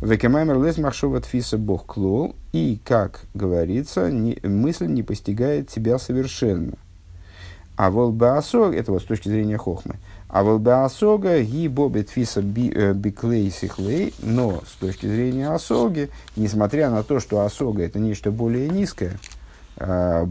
Векемаймер 0.00 0.62
лес 0.62 0.78
махшова 0.78 1.20
фиса 1.20 1.58
бог 1.58 1.86
клол, 1.86 2.34
и, 2.52 2.80
как 2.84 3.20
говорится, 3.34 4.10
не, 4.10 4.38
мысль 4.42 4.86
не 4.86 5.02
постигает 5.02 5.68
тебя 5.68 5.98
совершенно. 5.98 6.72
А 7.76 7.90
волбаасо, 7.90 8.72
это 8.72 8.92
вот 8.92 9.02
с 9.02 9.04
точки 9.04 9.28
зрения 9.28 9.58
хохмы, 9.58 9.96
а 10.28 10.42
волбаасога 10.44 11.42
ги 11.42 11.68
бобит 11.68 12.08
фиса 12.08 12.40
э, 12.40 12.92
биклей 12.92 13.50
сихлей, 13.50 14.14
но 14.22 14.62
с 14.66 14.72
точки 14.80 15.06
зрения 15.06 15.48
осоги, 15.48 16.08
несмотря 16.36 16.88
на 16.90 17.02
то, 17.02 17.20
что 17.20 17.40
осога 17.40 17.82
это 17.82 17.98
нечто 17.98 18.30
более 18.30 18.68
низкое, 18.68 19.18
а, 19.76 20.24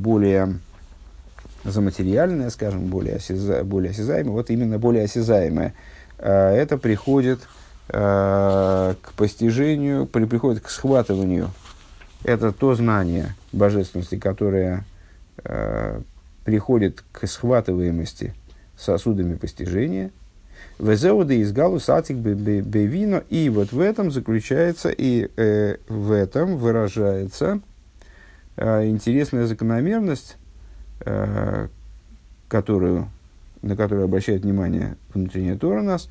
более 1.64 1.74
заматериальное, 1.74 2.50
скажем, 2.50 2.88
более, 2.88 3.16
осяза, 3.16 3.64
более 3.64 3.92
осязаемое, 3.92 4.34
вот 4.34 4.50
именно 4.50 4.80
более 4.80 5.06
осязаемое, 5.06 5.74
а, 6.20 6.52
это 6.52 6.78
приходит 6.78 7.40
а, 7.90 8.96
к 9.02 9.14
постижению, 9.14 10.06
приходит 10.06 10.62
к 10.62 10.70
схватыванию. 10.70 11.50
Это 12.24 12.52
то 12.52 12.74
знание 12.74 13.36
божественности, 13.52 14.18
которое 14.18 14.86
приходит 16.46 17.04
к 17.12 17.28
схватываемости– 17.28 18.34
сосудами 18.78 19.36
постижения. 19.36 20.12
Везеуда 20.80 21.34
из 21.34 21.52
галус 21.52 21.90
атик 21.90 22.18
бевино. 22.18 23.24
И 23.30 23.50
вот 23.50 23.72
в 23.72 23.80
этом 23.80 24.12
заключается, 24.12 24.90
и 24.90 25.30
э, 25.36 25.78
в 25.88 26.12
этом 26.12 26.58
выражается 26.58 27.62
э, 28.56 28.88
интересная 28.88 29.46
закономерность, 29.46 30.38
которую, 32.48 33.10
на 33.62 33.76
которую 33.76 34.06
обращает 34.06 34.44
внимание 34.44 34.96
внутренняя 35.14 35.58
Тора 35.58 35.82
нас, 35.82 36.08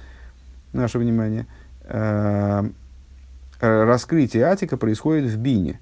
наше 0.73 0.99
внимание. 0.99 1.47
Э, 1.85 2.69
раскрытие 3.61 4.45
атика 4.45 4.77
происходит 4.77 5.31
в 5.31 5.39
бине. 5.39 5.81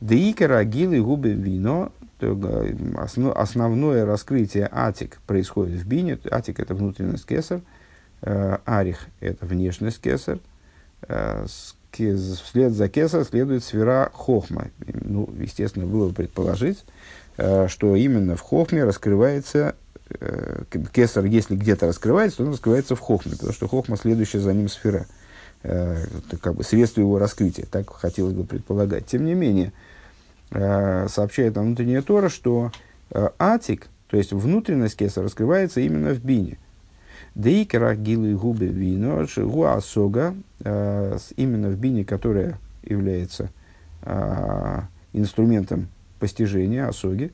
Деикера 0.00 0.64
гилы 0.64 1.00
губы 1.00 1.30
вино 1.32 1.92
основ, 2.96 3.36
основное 3.36 4.04
раскрытие 4.04 4.68
атик 4.70 5.20
происходит 5.26 5.80
в 5.80 5.86
бине. 5.86 6.18
Атик– 6.30 6.60
это 6.60 6.74
внутренность 6.74 7.26
кесар, 7.26 7.60
э, 8.22 8.58
арих– 8.64 9.06
это 9.20 9.46
внешность 9.46 10.00
кесар. 10.00 10.38
Э, 11.02 11.46
вслед 11.46 12.72
за 12.72 12.88
кесар 12.88 13.24
следует 13.24 13.62
сфера 13.64 14.10
хохма. 14.12 14.68
Ну, 14.86 15.28
естественно, 15.38 15.86
было 15.86 16.08
бы 16.08 16.14
предположить, 16.14 16.78
э, 16.78 16.90
что 17.36 17.96
именно 17.96 18.36
в 18.36 18.40
хохме 18.40 18.84
раскрывается 18.84 19.74
кесар, 20.92 21.24
если 21.24 21.56
где-то 21.56 21.86
раскрывается, 21.86 22.38
то 22.38 22.44
он 22.44 22.50
раскрывается 22.50 22.94
в 22.94 23.00
хохме, 23.00 23.32
потому 23.32 23.52
что 23.52 23.68
хохма 23.68 23.96
следующая 23.96 24.40
за 24.40 24.52
ним 24.52 24.68
сфера. 24.68 25.06
Это 25.62 26.36
как 26.40 26.54
бы 26.54 26.64
средство 26.64 27.00
его 27.00 27.18
раскрытия, 27.18 27.64
так 27.64 27.88
хотелось 27.90 28.34
бы 28.34 28.44
предполагать. 28.44 29.06
Тем 29.06 29.24
не 29.24 29.34
менее, 29.34 29.72
Э, 30.54 31.06
сообщает 31.08 31.54
нам 31.56 31.66
внутренняя 31.66 32.02
Тора, 32.02 32.28
что 32.28 32.72
э, 33.10 33.28
атик, 33.38 33.88
то 34.08 34.18
есть 34.18 34.32
внутренность 34.32 34.96
кеса, 34.96 35.22
раскрывается 35.22 35.80
именно 35.80 36.12
в 36.12 36.22
бине. 36.22 36.58
Дейкера 37.34 37.94
гилы 37.94 38.34
губы 38.34 38.66
вино, 38.66 39.26
гуасога, 39.34 40.34
э, 40.62 41.18
именно 41.36 41.68
в 41.68 41.78
бине, 41.78 42.04
которая 42.04 42.58
является 42.82 43.50
инструментом 45.12 45.86
постижения 46.22 46.88
осоги. 46.88 47.32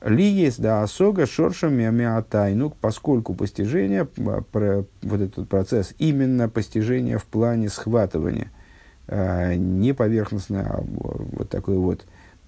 Ли 0.00 0.24
есть 0.24 0.60
да 0.60 0.82
осога 0.82 1.26
шоршам 1.26 1.74
миатайнук, 1.74 2.76
поскольку 2.76 3.34
постижение, 3.34 4.04
про, 4.04 4.84
вот 5.02 5.20
этот 5.20 5.48
процесс, 5.48 5.92
именно 5.98 6.48
постижение 6.48 7.18
в 7.18 7.24
плане 7.24 7.68
схватывания, 7.68 8.50
не 9.10 9.92
поверхностное, 9.92 10.66
а 10.70 10.84
вот 10.86 11.48
такой 11.48 11.78
вот 11.78 12.04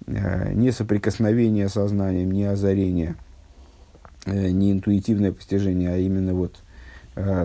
Э, 0.07 0.51
не 0.53 0.71
соприкосновение 0.71 1.69
сознанием, 1.69 2.31
не 2.31 2.45
озарение, 2.45 3.15
не 4.25 4.71
интуитивное 4.71 5.31
постижение, 5.31 5.91
а 5.91 5.97
именно 5.97 6.33
вот 6.33 6.57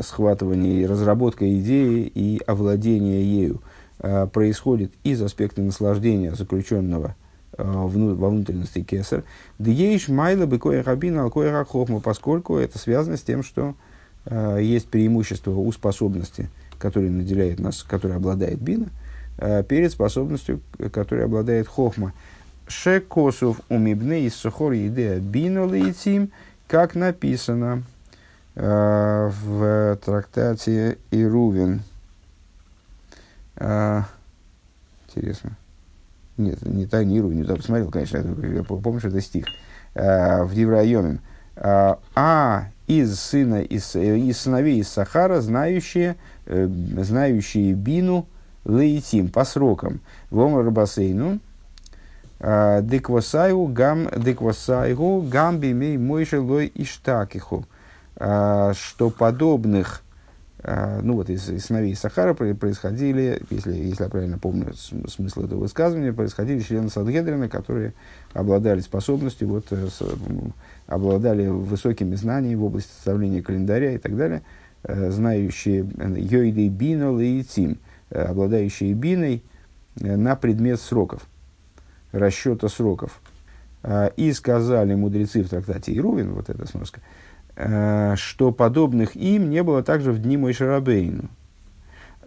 схватывание 0.02 0.82
и 0.82 0.86
разработка 0.86 1.44
идеи 1.58 2.10
и 2.14 2.40
овладение 2.46 3.24
ею 3.24 3.62
происходит 3.98 4.92
из 5.02 5.20
аспекта 5.20 5.60
наслаждения 5.60 6.32
заключенного 6.34 7.16
во 7.58 8.28
внутренности 8.28 8.82
кесар. 8.82 9.24
Дьейш 9.58 10.08
майла 10.08 10.46
бы 10.46 10.58
кое 10.58 10.82
рабина 10.82 11.22
алкоя 11.22 11.64
хохма, 11.64 12.00
поскольку 12.00 12.58
это 12.58 12.78
связано 12.78 13.16
с 13.16 13.22
тем, 13.22 13.42
что 13.42 13.74
есть 14.58 14.88
преимущество 14.88 15.52
у 15.52 15.70
способности, 15.72 16.50
которое 16.78 17.10
наделяет 17.10 17.60
нас, 17.60 17.82
которое 17.82 18.16
обладает 18.16 18.60
бина, 18.60 18.88
перед 19.68 19.92
способностью, 19.92 20.60
которой 20.92 21.24
обладает 21.24 21.68
хохма. 21.68 22.12
Шекосов 22.68 23.60
умибны 23.68 24.22
из 24.22 24.34
сухор 24.34 24.72
еде 24.72 25.18
бину 25.18 25.68
лейцим, 25.68 26.32
как 26.66 26.96
написано 26.96 27.84
э, 28.56 29.30
в 29.30 29.98
трактате 30.04 30.98
Ирувин. 31.12 31.82
Э, 33.56 34.02
интересно. 35.06 35.56
Нет, 36.36 36.60
не 36.66 36.86
так, 36.86 37.06
не 37.06 37.44
так 37.44 37.58
посмотрел, 37.58 37.90
конечно, 37.90 38.22
помню, 38.64 39.00
что 39.00 39.08
это 39.08 39.20
стих. 39.20 39.46
Э, 39.96 40.42
в 40.42 40.54
Диврайомим. 40.54 41.20
Э, 41.56 41.94
а 42.14 42.64
из 42.86 43.18
сына, 43.18 43.62
из, 43.62 43.96
из 43.96 44.38
сыновей 44.38 44.80
из 44.80 44.90
Сахара, 44.90 45.40
знающие, 45.40 46.16
э, 46.44 46.68
знающие 46.98 47.72
бину, 47.72 48.26
лейтим 48.66 49.30
по 49.30 49.44
срокам. 49.44 50.00
Вомар 50.30 50.70
бассейну 50.70 51.40
деквасайгу 52.38 53.68
гам 53.68 54.10
деквасайгу 54.14 55.22
гам 55.22 55.58
бимей 55.58 55.96
мойши 55.96 56.38
лой 56.38 56.70
иштакиху. 56.74 57.64
Что 58.16 59.10
подобных 59.16 60.02
ну 60.66 61.14
вот 61.14 61.30
из, 61.30 61.48
из 61.48 61.66
сыновей 61.66 61.94
Сахара 61.94 62.34
происходили, 62.34 63.40
если, 63.50 63.72
если 63.72 64.02
я 64.02 64.08
правильно 64.08 64.36
помню 64.36 64.74
смысл 64.74 65.44
этого 65.44 65.60
высказывания, 65.60 66.12
происходили 66.12 66.58
члены 66.58 66.90
Садгедрина, 66.90 67.48
которые 67.48 67.94
обладали 68.32 68.80
способностью, 68.80 69.46
вот, 69.46 69.66
с, 69.70 70.02
обладали 70.88 71.46
высокими 71.46 72.16
знаниями 72.16 72.56
в 72.56 72.64
области 72.64 72.90
составления 72.90 73.42
календаря 73.42 73.92
и 73.92 73.98
так 73.98 74.16
далее, 74.16 74.42
знающие 74.82 75.88
йойды 76.16 76.66
бино 76.68 77.16
лейтим, 77.16 77.78
обладающие 78.10 78.92
биной 78.92 79.44
на 79.94 80.34
предмет 80.34 80.80
сроков, 80.80 81.28
расчета 82.10 82.68
сроков. 82.68 83.20
И 84.16 84.32
сказали 84.32 84.96
мудрецы 84.96 85.44
в 85.44 85.48
трактате 85.48 85.96
Ирувин, 85.96 86.32
вот 86.32 86.50
эта 86.50 86.66
сноска, 86.66 87.00
Э, 87.00 87.02
что 87.56 88.52
подобных 88.52 89.16
им 89.16 89.48
не 89.48 89.62
было 89.62 89.82
также 89.82 90.12
в 90.12 90.20
дни 90.20 90.36
Мойшарабейну. 90.36 91.30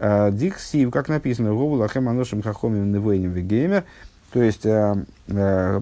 Э, 0.00 0.30
Диксив, 0.32 0.90
как 0.90 1.08
написано, 1.08 1.50
Гову 1.50 1.74
Лахем 1.74 2.08
Аношим 2.08 2.42
Хахомим 2.42 2.90
Невейним 2.90 3.32
Вегеймер, 3.32 3.84
то 4.32 4.42
есть 4.42 4.64
э, 4.64 5.04
э, 5.28 5.80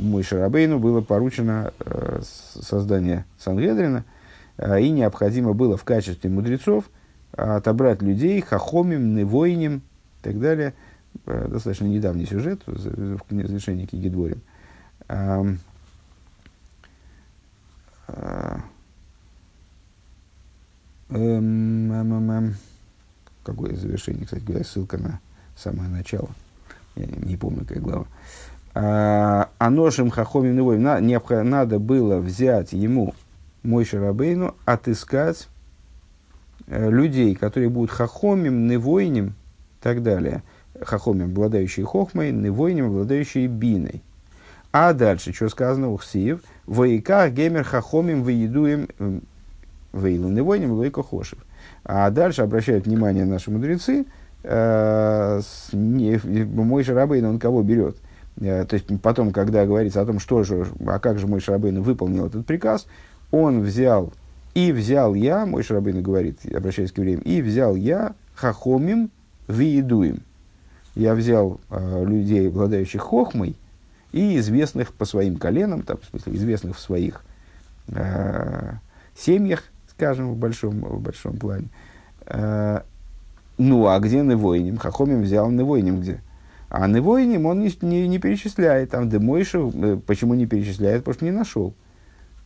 Мойшарабейну 0.00 0.78
было 0.78 1.02
поручено 1.02 1.72
э, 1.78 2.20
создание 2.22 3.26
Сангедрина, 3.38 4.04
э, 4.56 4.80
и 4.80 4.90
необходимо 4.90 5.52
было 5.52 5.76
в 5.76 5.84
качестве 5.84 6.30
мудрецов 6.30 6.84
отобрать 7.32 8.00
людей 8.00 8.40
Хахомим, 8.40 9.14
Невойним 9.14 9.82
и 10.20 10.24
так 10.24 10.40
далее. 10.40 10.72
Э, 11.26 11.46
достаточно 11.46 11.84
недавний 11.84 12.24
сюжет 12.24 12.62
в 12.64 12.78
завершении 12.78 13.84
книги 13.84 14.08
Дворим. 14.08 14.40
Какое 23.44 23.76
завершение, 23.76 24.24
кстати 24.24 24.42
говоря, 24.42 24.64
ссылка 24.64 24.98
на 24.98 25.20
самое 25.56 25.88
начало. 25.88 26.30
Я 26.96 27.06
не 27.06 27.36
помню, 27.36 27.60
какая 27.60 27.80
глава. 27.80 28.06
А, 28.74 29.50
а 29.58 29.70
ношим 29.70 30.10
хахомим 30.10 30.56
невоим. 30.56 30.82
На, 30.82 31.00
надо 31.44 31.78
было 31.78 32.18
взять 32.18 32.72
ему, 32.72 33.14
мой 33.62 33.84
шарабейну, 33.84 34.56
отыскать 34.64 35.48
э, 36.66 36.90
людей, 36.90 37.36
которые 37.36 37.68
будут 37.68 37.92
хахомим, 37.92 38.66
невойним 38.66 39.28
и 39.28 39.82
так 39.82 40.02
далее. 40.02 40.42
Хахомим, 40.80 41.26
обладающие 41.26 41.86
хохмой, 41.86 42.32
невойним, 42.32 42.86
обладающие 42.86 43.46
биной. 43.46 44.02
А 44.72 44.92
дальше, 44.92 45.32
что 45.32 45.48
сказано 45.48 45.90
у 45.90 45.96
Хсиев, 45.96 46.40
воика 46.66 47.28
гемер 47.28 47.62
хахомим 47.62 48.24
выедуем 48.24 48.88
Вейлон 49.94 50.34
Невойним 50.34 50.72
Лойко 50.72 51.02
Хошев. 51.02 51.38
А 51.84 52.10
дальше 52.10 52.42
обращают 52.42 52.86
внимание 52.86 53.24
наши 53.24 53.50
мудрецы, 53.50 54.06
э, 54.42 55.40
мой 55.72 56.84
Шарабейн, 56.84 57.24
он 57.24 57.38
кого 57.38 57.62
берет? 57.62 57.96
Э, 58.40 58.64
то 58.64 58.74
есть 58.74 58.86
потом, 59.00 59.32
когда 59.32 59.64
говорится 59.64 60.00
о 60.00 60.06
том, 60.06 60.18
что 60.18 60.42
же, 60.42 60.66
а 60.86 60.98
как 60.98 61.18
же 61.18 61.26
мой 61.26 61.40
Шарабейн 61.40 61.82
выполнил 61.82 62.26
этот 62.26 62.46
приказ, 62.46 62.86
он 63.30 63.62
взял, 63.62 64.12
и 64.54 64.72
взял 64.72 65.14
я, 65.14 65.46
мой 65.46 65.62
Шарабейн 65.62 66.02
говорит, 66.02 66.40
обращаясь 66.54 66.92
к 66.92 66.98
евреям, 66.98 67.20
и 67.20 67.40
взял 67.42 67.74
я 67.74 68.14
хахомим 68.34 69.10
виедуем. 69.48 70.22
Я 70.94 71.14
взял 71.14 71.60
э, 71.70 72.04
людей, 72.04 72.48
обладающих 72.48 73.00
хохмой, 73.00 73.56
и 74.12 74.38
известных 74.38 74.92
по 74.92 75.04
своим 75.04 75.36
коленам, 75.36 75.82
там, 75.82 75.98
в 76.00 76.04
смысле, 76.06 76.36
известных 76.36 76.76
в 76.76 76.80
своих 76.80 77.24
э, 77.88 78.74
семьях, 79.16 79.64
скажем, 79.96 80.32
в 80.32 80.36
большом, 80.36 80.80
в 80.80 81.00
большом 81.00 81.36
плане. 81.36 81.68
Э, 82.26 82.80
ну, 83.58 83.86
а 83.86 83.98
где 84.00 84.22
Невойним? 84.22 84.78
Хахомим 84.78 85.22
взял 85.22 85.50
Невойним 85.50 86.00
где? 86.00 86.20
А 86.68 86.88
Невойним 86.88 87.46
он 87.46 87.60
не, 87.60 87.72
не, 87.82 88.08
не 88.08 88.18
перечисляет. 88.18 88.90
Там 88.90 89.08
Демойша, 89.08 89.58
э, 89.72 89.98
почему 90.04 90.34
не 90.34 90.46
перечисляет? 90.46 91.04
Потому 91.04 91.14
что 91.14 91.24
не 91.24 91.30
нашел. 91.30 91.74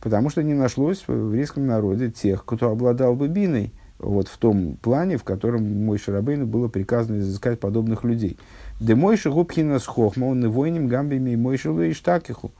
Потому 0.01 0.29
что 0.29 0.43
не 0.43 0.53
нашлось 0.53 1.03
в 1.07 1.11
еврейском 1.11 1.65
народе 1.65 2.11
тех, 2.11 2.45
кто 2.45 2.69
обладал 2.69 3.15
бы 3.15 3.27
биной, 3.27 3.73
вот 3.97 4.29
в 4.29 4.37
том 4.37 4.77
плане, 4.81 5.17
в 5.17 5.23
котором 5.23 5.85
мой 5.85 5.97
Шарабейну 5.97 6.45
было 6.45 6.69
приказано 6.69 7.19
изыскать 7.19 7.59
подобных 7.59 8.05
людей. 8.05 8.37
Демойша 8.79 9.29
губхина 9.29 9.77
с 9.77 9.85
хохма, 9.85 10.25
он 10.25 10.39
невойним 10.39 10.87
гамбими 10.87 11.35
мойша 11.35 11.93
штакиху. 11.93 12.51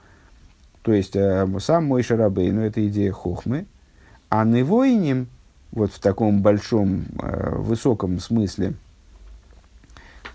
То 0.82 0.91
есть, 0.91 1.15
э, 1.15 1.47
сам 1.60 1.86
мой 1.86 2.04
Шарабейну, 2.04 2.62
это 2.62 2.86
идея 2.88 3.13
хохмы, 3.13 3.67
а 4.30 4.46
невоиним, 4.46 5.28
вот 5.72 5.92
в 5.92 6.00
таком 6.00 6.42
большом, 6.42 7.06
э, 7.22 7.56
высоком 7.58 8.20
смысле, 8.20 8.76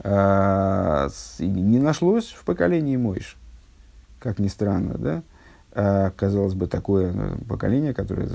э, 0.00 1.08
не 1.38 1.78
нашлось 1.78 2.30
в 2.30 2.44
поколении 2.44 2.96
Мойш. 2.96 3.36
Как 4.18 4.38
ни 4.38 4.48
странно, 4.48 4.94
да? 4.98 5.22
Э, 5.72 6.10
казалось 6.16 6.54
бы, 6.54 6.66
такое 6.66 7.36
поколение, 7.48 7.94
которое 7.94 8.28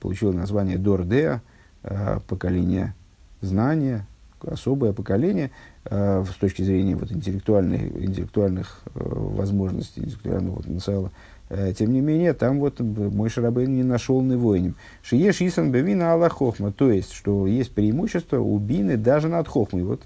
получило 0.00 0.32
название 0.32 0.78
Дордеа, 0.78 1.42
поколение 2.26 2.94
знания, 3.40 4.06
особое 4.40 4.92
поколение 4.92 5.52
с 5.84 6.34
точки 6.40 6.62
зрения 6.62 6.96
вот, 6.96 7.12
интеллектуальных, 7.12 7.80
интеллектуальных 8.02 8.82
возможностей, 8.94 10.00
интеллектуального 10.00 10.56
потенциала 10.56 11.12
тем 11.48 11.92
не 11.92 12.00
менее, 12.00 12.32
там 12.32 12.58
вот 12.58 12.80
мой 12.80 13.28
Шарабейн 13.28 13.72
не 13.72 13.84
нашел 13.84 14.20
невойним. 14.20 14.74
Шиеш 15.02 15.40
Исан 15.42 15.70
Бевина 15.70 16.12
Алла 16.12 16.28
Хохма. 16.28 16.72
То 16.72 16.90
есть, 16.90 17.12
что 17.12 17.46
есть 17.46 17.72
преимущество 17.72 18.40
у 18.40 18.58
Бины 18.58 18.96
даже 18.96 19.28
над 19.28 19.46
Хохмой. 19.46 19.84
Вот 19.84 20.02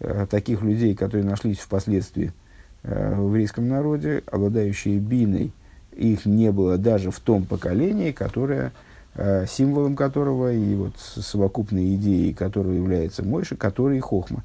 э, 0.00 0.26
таких 0.30 0.62
людей, 0.62 0.94
которые 0.94 1.24
нашлись 1.24 1.58
впоследствии 1.58 2.32
э, 2.82 3.14
в 3.14 3.26
еврейском 3.26 3.68
народе, 3.68 4.22
обладающие 4.26 4.98
Биной, 4.98 5.52
их 5.92 6.24
не 6.24 6.50
было 6.50 6.78
даже 6.78 7.10
в 7.10 7.20
том 7.20 7.44
поколении, 7.44 8.12
которое, 8.12 8.72
символом 9.48 9.96
которого 9.96 10.52
и 10.52 10.76
вот 10.76 10.94
совокупной 10.96 11.96
идеей 11.96 12.32
которого 12.32 12.72
является 12.72 13.24
Мойша, 13.24 13.56
который 13.56 13.98
Хохма. 13.98 14.44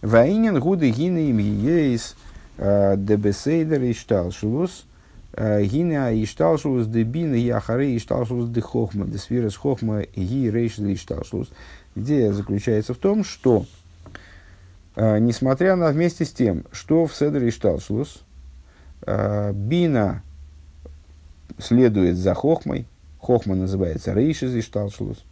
Ваинин 0.00 0.58
гуды 0.58 0.90
гины 0.90 1.28
им 1.28 1.38
ейс 1.38 2.16
дебесейдер 2.58 3.82
и 3.82 3.92
шталшулус– 3.92 4.86
Гина 5.36 6.12
и 6.12 6.24
шталшус 6.24 6.86
де 6.86 7.04
бин 7.04 7.34
и 7.34 7.48
ахары 7.50 7.90
и 7.90 7.98
шталшус 7.98 8.48
де 8.48 8.60
хохма, 8.60 9.04
де 9.04 9.18
свирас 9.18 9.56
хохма 9.56 10.00
и 10.00 10.50
рейш 10.50 10.76
де 10.76 10.96
шталшус. 10.96 11.50
Идея 11.94 12.32
заключается 12.32 12.94
в 12.94 12.98
том, 12.98 13.24
что 13.24 13.66
несмотря 14.96 15.76
на 15.76 15.90
вместе 15.90 16.24
с 16.24 16.32
тем, 16.32 16.64
что 16.72 17.06
в 17.06 17.14
Седре 17.14 17.48
и 17.48 17.50
Шталшлус 17.50 18.22
Бина 19.06 20.22
следует 21.58 22.16
за 22.16 22.32
Хохмой, 22.34 22.86
Хохма 23.20 23.54
называется 23.54 24.14
Рейшиз 24.14 24.54
и 24.54 24.62
Шталшлус, 24.62 25.22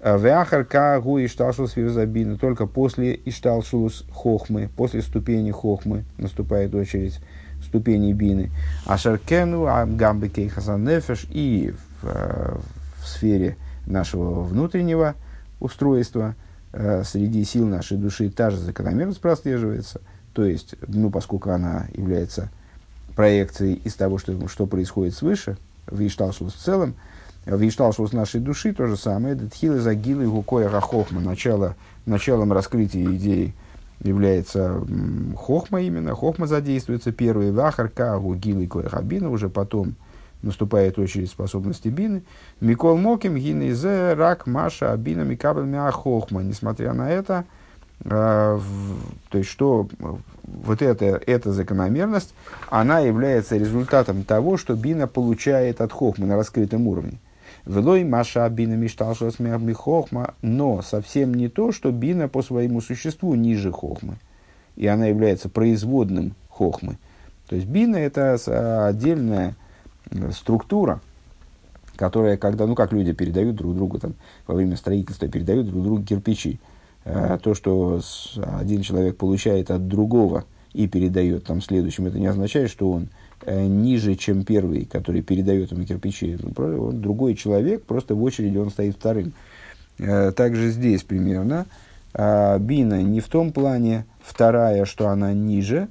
Вяхар 0.00 0.64
Кагу 0.64 1.18
и 1.18 1.28
Шталшлус 1.28 1.74
Бина, 1.74 2.36
только 2.38 2.66
после 2.66 3.20
Ишталшлус 3.24 4.04
Хохмы, 4.10 4.68
после 4.76 5.02
ступени 5.02 5.52
Хохмы 5.52 6.04
наступает 6.16 6.74
очередь 6.74 7.20
ступеней 7.64 8.12
бины. 8.12 8.50
А 8.86 8.96
шаркену, 8.98 9.66
а 9.66 9.86
гамбы 9.86 10.28
кейхасанефеш 10.28 11.26
и 11.30 11.74
в, 12.02 12.06
э, 12.06 12.56
в 13.02 13.08
сфере 13.08 13.56
нашего 13.86 14.42
внутреннего 14.42 15.14
устройства, 15.60 16.34
э, 16.72 17.02
среди 17.04 17.44
сил 17.44 17.66
нашей 17.66 17.96
души 17.96 18.30
та 18.30 18.50
же 18.50 18.58
закономерность 18.58 19.20
прослеживается. 19.20 20.00
То 20.32 20.44
есть, 20.44 20.74
ну, 20.86 21.10
поскольку 21.10 21.50
она 21.50 21.86
является 21.94 22.50
проекцией 23.16 23.80
из 23.84 23.94
того, 23.94 24.18
что, 24.18 24.48
что 24.48 24.66
происходит 24.66 25.14
свыше, 25.14 25.56
в 25.86 26.00
Ишталшус 26.06 26.54
в 26.54 26.58
целом, 26.58 26.94
в 27.46 27.66
Ишталшус 27.66 28.12
нашей 28.12 28.40
души 28.40 28.72
то 28.72 28.86
же 28.86 28.96
самое, 28.96 29.34
Датхилы 29.34 29.80
Загилы 29.80 30.26
Гукоя 30.26 30.68
Рахохма, 30.68 31.20
начало, 31.20 31.74
началом 32.06 32.52
раскрытия 32.52 33.04
идеи 33.16 33.54
является 34.02 34.80
хохма 35.36 35.82
именно, 35.82 36.14
хохма 36.14 36.46
задействуется 36.46 37.12
первый, 37.12 37.52
вахар, 37.52 37.88
кагу, 37.88 38.34
гилы, 38.34 38.66
койхабина, 38.66 39.30
уже 39.30 39.48
потом 39.48 39.94
наступает 40.42 40.98
очередь 40.98 41.30
способности 41.30 41.88
бины. 41.88 42.22
Микол 42.60 42.96
моким, 42.96 43.36
гины 43.36 43.72
зе, 43.72 44.14
рак, 44.14 44.46
маша, 44.46 44.92
абина, 44.92 45.22
микабель, 45.22 45.66
хохма. 45.90 46.42
Несмотря 46.42 46.92
на 46.92 47.10
это, 47.10 47.44
э, 48.04 48.60
то 49.30 49.38
есть, 49.38 49.50
что 49.50 49.88
вот 50.44 50.82
эта, 50.82 51.20
эта 51.26 51.52
закономерность, 51.52 52.34
она 52.70 53.00
является 53.00 53.56
результатом 53.56 54.22
того, 54.22 54.56
что 54.56 54.74
бина 54.74 55.06
получает 55.06 55.80
от 55.80 55.92
хохмы 55.92 56.26
на 56.26 56.36
раскрытом 56.36 56.86
уровне. 56.86 57.18
Велой 57.66 58.04
маша 58.04 58.48
бина 58.48 58.74
мишталшас 58.74 59.36
хохма, 59.74 60.34
но 60.42 60.82
совсем 60.82 61.34
не 61.34 61.48
то, 61.48 61.72
что 61.72 61.90
бина 61.90 62.28
по 62.28 62.42
своему 62.42 62.80
существу 62.80 63.34
ниже 63.34 63.72
хохмы. 63.72 64.16
И 64.76 64.86
она 64.86 65.06
является 65.06 65.48
производным 65.48 66.34
хохмы. 66.48 66.98
То 67.48 67.56
есть 67.56 67.68
бина 67.68 67.96
это 67.96 68.34
отдельная 68.86 69.56
э, 70.10 70.30
структура, 70.32 71.00
которая, 71.96 72.36
когда, 72.36 72.66
ну 72.66 72.74
как 72.74 72.92
люди 72.92 73.12
передают 73.12 73.56
друг 73.56 73.74
другу 73.74 73.98
там, 73.98 74.14
во 74.46 74.54
время 74.54 74.76
строительства, 74.76 75.28
передают 75.28 75.66
друг 75.66 75.82
другу 75.82 76.02
кирпичи. 76.04 76.60
Э, 77.04 77.38
то, 77.42 77.54
что 77.54 78.00
один 78.36 78.82
человек 78.82 79.16
получает 79.16 79.70
от 79.70 79.88
другого 79.88 80.44
и 80.74 80.86
передает 80.86 81.44
там 81.44 81.62
следующим, 81.62 82.06
это 82.06 82.18
не 82.18 82.26
означает, 82.26 82.70
что 82.70 82.90
он 82.90 83.08
ниже, 83.46 84.14
чем 84.14 84.44
первый, 84.44 84.84
который 84.84 85.22
передает 85.22 85.72
ему 85.72 85.84
кирпичи. 85.84 86.38
Он 86.56 87.00
другой 87.00 87.34
человек, 87.34 87.84
просто 87.84 88.14
в 88.14 88.22
очереди 88.22 88.56
он 88.56 88.70
стоит 88.70 88.96
вторым. 88.96 89.32
Э, 89.98 90.32
также 90.32 90.70
здесь 90.70 91.02
примерно. 91.02 91.66
А 92.14 92.58
бина 92.58 93.02
не 93.02 93.20
в 93.20 93.28
том 93.28 93.52
плане 93.52 94.06
вторая, 94.20 94.84
что 94.84 95.08
она 95.08 95.32
ниже, 95.32 95.88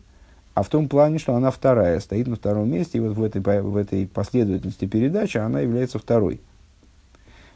а 0.53 0.63
в 0.63 0.69
том 0.69 0.89
плане, 0.89 1.19
что 1.19 1.35
она 1.35 1.51
вторая, 1.51 1.99
стоит 1.99 2.27
на 2.27 2.35
втором 2.35 2.69
месте, 2.71 2.97
и 2.97 3.01
вот 3.01 3.15
в 3.15 3.23
этой, 3.23 3.41
в 3.61 3.77
этой 3.77 4.07
последовательности 4.07 4.85
передачи 4.85 5.37
она 5.37 5.59
является 5.59 5.99
второй. 5.99 6.41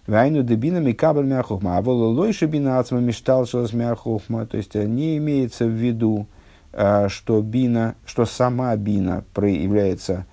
Вайну 0.07 0.43
дебина 0.43 0.77
микабель 0.77 1.25
мяхохма. 1.25 1.77
А 1.77 1.81
вололойши 1.81 2.45
бина 2.45 2.79
ацма 2.79 2.99
мечтал 2.99 3.45
шелас 3.45 3.73
мяхохма. 3.73 4.45
То 4.45 4.57
есть 4.57 4.73
не 4.73 5.17
имеется 5.17 5.65
в 5.65 5.69
виду, 5.69 6.25
э, 6.27 6.40
что 6.73 7.41
бина, 7.41 7.95
что 8.05 8.25
сама 8.25 8.75
бина 8.77 9.23
проявляется 9.33 10.25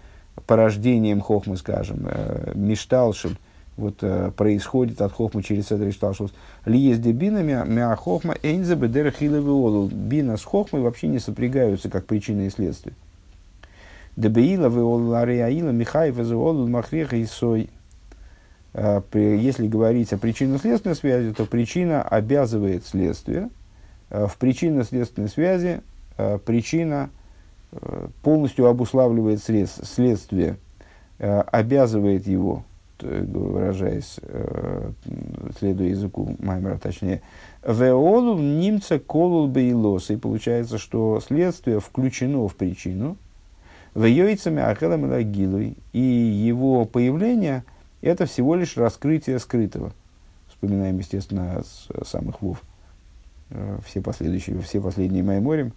порождением 0.48 1.20
хохмы, 1.20 1.56
скажем, 1.56 2.06
э, 2.10 2.52
мишталшим, 2.54 3.36
вот 3.76 3.98
э, 4.00 4.32
происходит 4.34 5.00
от 5.02 5.12
хохмы 5.12 5.42
через 5.42 5.68
седр 5.68 5.92
шталшус. 5.92 6.32
Ли 6.64 6.78
есть 6.78 7.02
дебина 7.02 7.42
мя 7.42 7.94
хохма 7.96 8.34
эйнзе 8.42 8.74
бедер 8.74 9.12
хиловиолу. 9.12 9.88
Бина 9.88 10.36
с 10.36 10.44
хохмой 10.44 10.82
вообще 10.82 11.06
не 11.06 11.20
сопрягаются 11.20 11.88
как 11.88 12.06
причина 12.06 12.46
и 12.46 12.50
следствие. 12.50 12.94
Дебеила 14.16 14.68
виолу 14.68 15.14
ариаила 15.14 15.70
михай 15.70 16.10
везеолу 16.10 16.66
махреха 16.66 17.16
и 17.16 17.26
сой. 17.26 17.70
Э, 18.72 19.00
если 19.14 19.68
говорить 19.68 20.12
о 20.12 20.18
причинно-следственной 20.18 20.96
связи, 20.96 21.32
то 21.32 21.44
причина 21.44 22.02
обязывает 22.02 22.84
следствие. 22.84 23.50
Э, 24.10 24.26
в 24.26 24.36
причинно-следственной 24.38 25.28
связи 25.28 25.68
э, 25.76 25.80
причина 26.44 27.10
полностью 28.22 28.66
обуславливает 28.66 29.40
следствие, 29.42 30.56
обязывает 31.18 32.26
его, 32.26 32.64
выражаясь, 33.00 34.18
следуя 35.58 35.88
языку 35.88 36.36
Маймера, 36.38 36.78
точнее, 36.78 37.22
«Веолул 37.62 38.38
немца 38.38 38.98
колул 38.98 39.48
бейлос». 39.48 40.10
И 40.10 40.16
получается, 40.16 40.78
что 40.78 41.20
следствие 41.20 41.80
включено 41.80 42.48
в 42.48 42.54
причину, 42.54 43.16
в 43.94 44.04
яйцами 44.04 44.62
ахелам 44.62 45.12
и 45.12 45.74
и 45.92 46.00
его 46.00 46.84
появление– 46.84 47.64
это 48.00 48.26
всего 48.26 48.54
лишь 48.54 48.76
раскрытие 48.76 49.38
скрытого. 49.38 49.92
Вспоминаем, 50.48 50.98
естественно, 50.98 51.62
с 51.62 51.88
самых 52.08 52.40
вов. 52.42 52.62
Э, 53.50 53.78
все, 53.84 54.00
последующие, 54.00 54.60
все 54.60 54.80
последние 54.80 55.22
Майморим, 55.22 55.72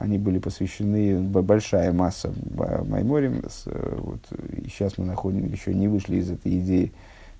они 0.00 0.16
были 0.16 0.38
посвящены, 0.38 1.20
большая 1.20 1.92
масса 1.92 2.32
Майморим. 2.54 3.42
Вот, 3.66 4.20
и 4.50 4.68
сейчас 4.68 4.96
мы 4.96 5.04
находим, 5.04 5.46
еще 5.46 5.74
не 5.74 5.88
вышли 5.88 6.16
из 6.16 6.30
этой 6.30 6.58
идеи, 6.58 6.92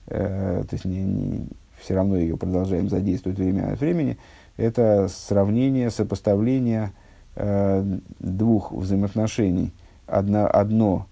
э, 0.09 0.63
то 0.69 0.75
есть 0.75 0.85
не, 0.85 1.03
не, 1.03 1.47
все 1.81 1.95
равно 1.95 2.19
ее 2.19 2.37
продолжаем 2.37 2.91
задействовать 2.91 3.39
время 3.39 3.73
от 3.73 3.81
времени. 3.81 4.19
Это 4.59 5.09
сравнение, 5.09 5.91
сопоставление 5.91 6.93
э, 7.35 7.83
двух 8.19 8.73
взаимоотношений. 8.73 9.73
Одно, 10.07 10.47
одно 10.53 11.07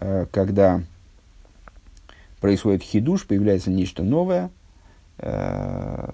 э, 0.00 0.26
когда 0.30 0.82
происходит 2.42 2.82
хидуш, 2.82 3.26
появляется 3.26 3.70
нечто 3.70 4.02
новое, 4.02 4.50
э, 5.16 6.10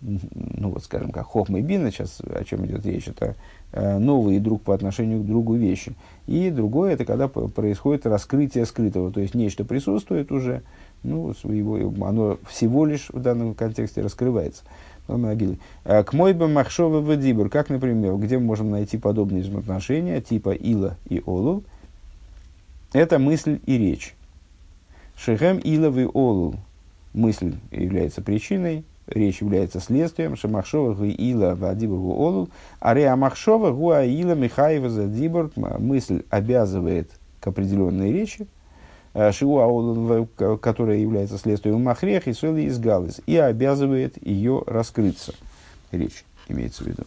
ну 0.00 0.70
вот 0.70 0.84
скажем, 0.84 1.10
как 1.12 1.26
хохма 1.26 1.58
и 1.60 1.62
бина, 1.62 1.90
сейчас 1.90 2.20
о 2.20 2.44
чем 2.44 2.66
идет 2.66 2.84
речь, 2.86 3.08
это 3.08 3.34
э, 3.72 3.98
новый 3.98 4.38
друг 4.38 4.62
по 4.62 4.74
отношению 4.74 5.22
к 5.22 5.26
другу 5.26 5.54
вещи. 5.54 5.94
И 6.26 6.50
другое, 6.50 6.92
это 6.92 7.04
когда 7.04 7.28
происходит 7.28 8.06
раскрытие 8.06 8.66
скрытого, 8.66 9.10
то 9.10 9.20
есть 9.20 9.34
нечто 9.34 9.64
присутствует 9.64 10.30
уже, 10.32 10.62
ну, 11.02 11.34
своего, 11.34 11.76
оно 12.04 12.38
всего 12.48 12.84
лишь 12.86 13.08
в 13.10 13.20
данном 13.20 13.54
контексте 13.54 14.02
раскрывается. 14.02 14.62
Э, 15.08 16.04
к 16.04 16.12
мой 16.12 16.34
бы 16.34 16.48
махшова 16.48 17.00
вадибур, 17.00 17.48
как, 17.48 17.70
например, 17.70 18.16
где 18.16 18.38
мы 18.38 18.44
можем 18.44 18.70
найти 18.70 18.98
подобные 18.98 19.42
взаимоотношения, 19.42 20.20
типа 20.20 20.50
ила 20.50 20.96
и 21.08 21.22
олул, 21.24 21.64
это 22.92 23.18
мысль 23.18 23.60
и 23.66 23.76
речь. 23.76 24.14
Шехем 25.16 25.60
иловый 25.62 26.06
олу. 26.06 26.54
Мысль 27.12 27.56
является 27.70 28.22
причиной, 28.22 28.84
речь 29.08 29.40
является 29.40 29.80
следствием. 29.80 30.36
Шамахшова 30.36 30.94
гу 30.94 31.04
ила 31.04 31.54
вадибургу 31.54 32.14
олу. 32.14 32.48
Аре 32.80 33.08
амахшова 33.08 33.72
гу 33.72 33.90
аила 33.90 34.34
михаева 34.34 34.88
задибур. 34.88 35.50
Мысль 35.56 36.22
обязывает 36.30 37.10
к 37.40 37.46
определенной 37.46 38.12
речи. 38.12 38.46
Э, 39.14 39.32
Шиу 39.32 39.58
аолу, 39.58 40.26
которая 40.60 40.98
является 40.98 41.38
следствием 41.38 41.82
махрех 41.82 42.28
и 42.28 42.32
соли 42.32 42.62
из 42.62 42.78
галис. 42.78 43.20
И 43.26 43.36
обязывает 43.36 44.24
ее 44.24 44.62
раскрыться. 44.66 45.34
Речь 45.90 46.24
имеется 46.48 46.84
в 46.84 46.86
виду. 46.86 47.04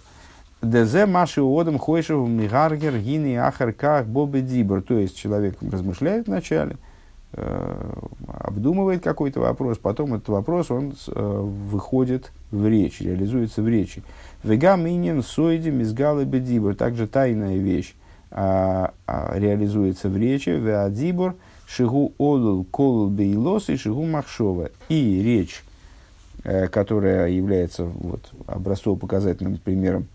Дезе 0.61 1.05
маши 1.05 1.41
уодом 1.41 1.79
хойшев 1.79 2.27
мигаргер 2.27 2.99
гини 2.99 3.35
ахарках 3.35 4.05
бобе 4.05 4.41
дибр. 4.41 4.81
То 4.81 4.99
есть 4.99 5.17
человек 5.17 5.57
размышляет 5.61 6.27
вначале– 6.27 6.77
обдумывает 7.33 9.03
какой-то 9.03 9.39
вопрос, 9.39 9.77
потом 9.77 10.15
этот 10.15 10.29
вопрос 10.29 10.69
он 10.69 10.93
э, 11.07 11.41
выходит 11.41 12.31
в 12.51 12.67
речь, 12.67 12.99
реализуется 12.99 13.61
в 13.61 13.69
речи. 13.69 14.03
Вегам 14.43 14.87
инин 14.87 15.23
сойди 15.23 15.71
мизгалы 15.71 16.25
бедибур, 16.25 16.75
также 16.75 17.07
тайная 17.07 17.57
вещь 17.57 17.95
а, 18.31 18.93
а, 19.07 19.37
реализуется 19.37 20.09
в 20.09 20.17
речи. 20.17 20.49
Веадибур 20.49 21.35
шигу 21.67 22.13
олул 22.17 22.65
колул 22.65 23.09
бейлос 23.09 23.69
и 23.69 23.77
шигу 23.77 24.03
махшова. 24.05 24.71
И 24.89 25.21
речь, 25.23 25.63
э, 26.43 26.67
которая 26.67 27.29
является 27.29 27.85
вот, 27.85 28.29
образцово-показательным 28.47 29.57
примером 29.57 30.07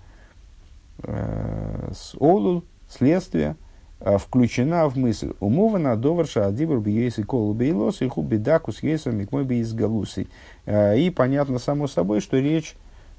э, 1.03 1.93
с 1.95 2.15
олул, 2.19 2.65
а, 3.01 3.55
включена 4.01 4.89
в 4.89 4.97
мысль. 4.97 5.33
Умова 5.41 5.79
на 5.79 5.97
доварша 5.97 6.47
адибр 6.47 6.81
бьейсы 6.81 7.25
колу 7.25 7.55
бейлос 7.55 8.03
и 8.03 8.09
хуби 8.09 8.37
дакус 8.37 8.83
ейсом 8.83 9.17
микмой 9.17 9.45
бейс 9.45 9.73
галусой. 9.73 10.29
А, 10.67 10.95
и 10.95 11.11
понятно 11.11 11.59
само 11.59 11.89
собой, 11.89 12.21
что 12.21 12.39
речь, 12.39 12.77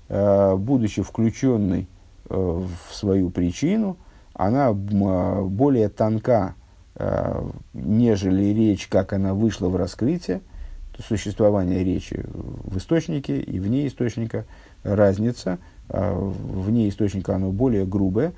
а, 0.10 0.56
будучи 0.56 1.02
включенной 1.02 1.88
в 2.30 2.70
свою 2.92 3.30
причину, 3.30 3.96
она 4.34 4.74
более 4.74 5.88
тонка, 5.88 6.56
нежели 7.74 8.48
речь, 8.54 8.88
как 8.88 9.14
она 9.14 9.34
вышла 9.34 9.70
в 9.70 9.78
раскрытие, 9.78 10.42
существование 11.08 11.86
речи 11.86 12.26
в 12.28 12.80
источнике 12.80 13.40
и 13.40 13.60
вне 13.62 13.88
источника 13.88 14.44
разница. 14.84 15.58
Вне 15.88 16.90
источника 16.90 17.36
оно 17.36 17.52
более 17.52 17.86
грубое, 17.86 18.34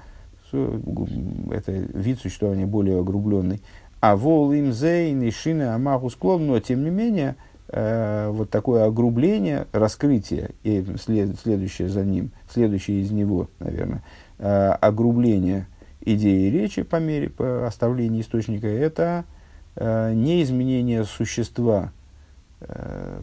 это 0.52 1.72
вид 1.72 2.20
существования 2.20 2.66
более 2.66 3.00
огрубленный. 3.00 3.62
А 4.02 4.16
вол 4.16 4.54
им 4.54 4.72
зейн 4.72 5.22
и 5.24 5.32
шины 5.32 5.64
амаху 5.64 6.10
склон, 6.10 6.47
но 6.47 6.60
тем 6.60 6.84
не 6.84 6.89
менее, 6.89 7.36
э, 7.68 8.30
вот 8.32 8.50
такое 8.50 8.86
огрубление, 8.86 9.68
раскрытие, 9.74 10.52
и 10.64 10.86
след, 11.02 11.38
следующее 11.38 11.89
за 11.89 12.06
ним, 12.06 12.32
следующее 12.50 13.02
из 13.02 13.12
него, 13.12 13.50
наверное, 13.60 14.02
э, 14.38 14.70
огрубление 14.80 15.68
идеи 16.00 16.50
речи 16.50 16.84
по 16.84 16.95
мере 16.95 17.30
по 17.30 17.68
оставлению 17.68 18.22
источника, 18.22 18.68
это 18.68 19.26
э, 19.76 20.14
не 20.14 20.43
изменение 20.43 21.04
существа, 21.04 21.91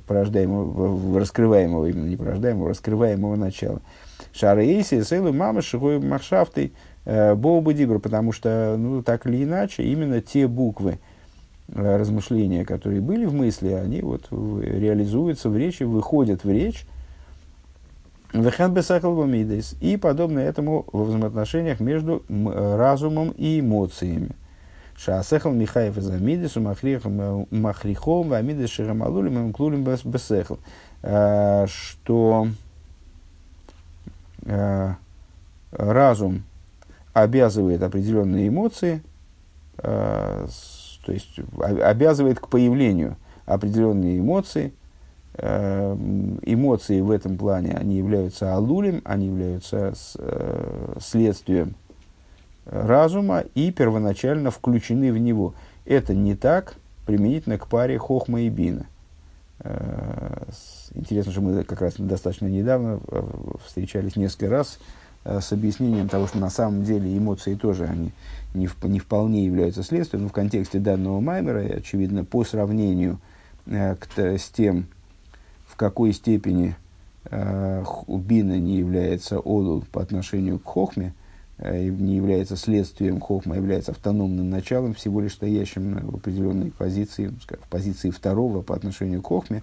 порождаемого, 0.07 1.21
раскрываемого, 1.21 1.85
именно 1.87 2.09
не 2.09 2.17
порождаемого, 2.17 2.71
раскрываемого 2.71 3.37
начала. 3.37 3.83
Шарейси, 4.33 5.03
Сейлу, 5.03 5.35
Мама, 5.35 5.61
Шигой, 5.61 5.99
Махшафтой, 5.99 6.73
Э, 6.73 6.96
Боуба 7.07 7.73
Дибр, 7.73 8.01
потому 8.01 8.33
что, 8.33 8.77
ну, 8.77 9.01
так 9.01 9.27
или 9.27 9.45
иначе, 9.45 9.85
именно 9.85 10.21
те 10.21 10.49
буквы 10.49 10.99
э, 11.69 11.97
размышления, 11.97 12.65
которые 12.65 13.01
были 13.01 13.25
в 13.27 13.33
мысли, 13.33 13.69
они 13.69 14.03
вот 14.03 14.29
реализуются 14.31 15.49
в 15.49 15.57
речи, 15.57 15.85
выходят 15.85 16.43
в 16.43 16.51
речь. 16.51 16.85
И 18.33 19.97
подобно 19.97 20.41
этому 20.41 20.85
во 20.93 21.05
взаимоотношениях 21.05 21.79
между 21.81 22.25
разумом 22.29 23.31
и 23.31 23.61
эмоциями. 23.61 24.31
Шаасехал 24.97 25.53
Михаев 25.53 25.97
из 25.97 26.11
Амидис, 26.11 26.57
Махрихом, 26.57 28.33
Амидис 28.33 28.71
Ширамалулим, 28.71 29.53
Клулим 29.53 29.85
Бесехал. 29.85 30.59
Что 31.01 32.49
разум 35.71 36.43
обязывает 37.23 37.83
определенные 37.83 38.49
эмоции, 38.49 39.03
то 39.77 40.49
есть 41.09 41.39
обязывает 41.59 42.41
к 42.41 42.49
появлению 42.49 43.17
определенные 43.47 44.19
эмоции– 44.19 44.73
Э, 45.39 45.95
эмоции 46.43 47.03
в 47.03 47.11
этом 47.11 47.37
плане, 47.37 47.75
они 47.75 47.97
являются 47.97 48.55
алулем, 48.55 49.03
они 49.05 49.27
являются 49.27 49.93
э, 50.19 50.95
следствием 50.99 51.75
разума 52.65 53.45
и 53.55 53.71
первоначально 53.71 54.51
включены 54.51 55.13
в 55.13 55.19
него. 55.19 55.55
Это 55.85 56.15
не 56.15 56.35
так 56.35 56.77
применительно 57.05 57.59
к 57.59 57.69
паре 57.69 57.99
хохма 57.99 58.41
и 58.43 58.49
бина. 58.49 58.87
Э, 59.59 60.45
интересно, 60.95 61.33
что 61.33 61.43
мы 61.43 61.65
как 61.65 61.83
раз 61.83 61.97
достаточно 61.99 62.47
недавно 62.47 63.01
встречались 63.63 64.17
несколько 64.17 64.49
раз 64.49 64.79
с 65.29 65.53
объяснением 65.53 66.09
того, 66.09 66.27
что 66.27 66.39
на 66.39 66.51
самом 66.51 66.85
деле 66.85 67.17
эмоции 67.17 67.55
тоже 67.55 67.87
они 67.87 68.13
не, 68.55 68.67
в, 68.67 68.77
не 68.85 69.01
вполне 69.01 69.45
являются 69.45 69.83
следствием, 69.83 70.25
но 70.25 70.29
в 70.29 70.33
контексте 70.33 70.79
данного 70.79 71.21
маймера, 71.21 71.61
очевидно, 71.61 72.25
по 72.25 72.45
сравнению 72.45 73.19
к, 73.67 74.19
с 74.19 74.49
тем, 74.51 74.87
в 75.67 75.77
какой 75.77 76.13
степени 76.13 76.77
э, 77.31 77.85
бина 78.09 78.59
не 78.59 78.77
является 78.77 79.39
олул 79.39 79.85
по 79.93 80.01
отношению 80.01 80.59
к 80.59 80.65
хохме, 80.65 81.13
э, 81.59 81.89
не 81.89 82.17
является 82.17 82.57
следствием 82.57 83.21
хохма, 83.21 83.55
а 83.55 83.59
является 83.59 83.93
автономным 83.93 84.49
началом, 84.49 84.95
всего 84.95 85.21
лишь 85.21 85.35
стоящим 85.35 85.99
в 86.07 86.17
определенной 86.17 86.71
позиции, 86.71 87.27
в 87.29 87.69
позиции 87.69 88.11
второго 88.11 88.63
по 88.63 88.75
отношению 88.75 89.23
к 89.23 89.27
хохме, 89.27 89.63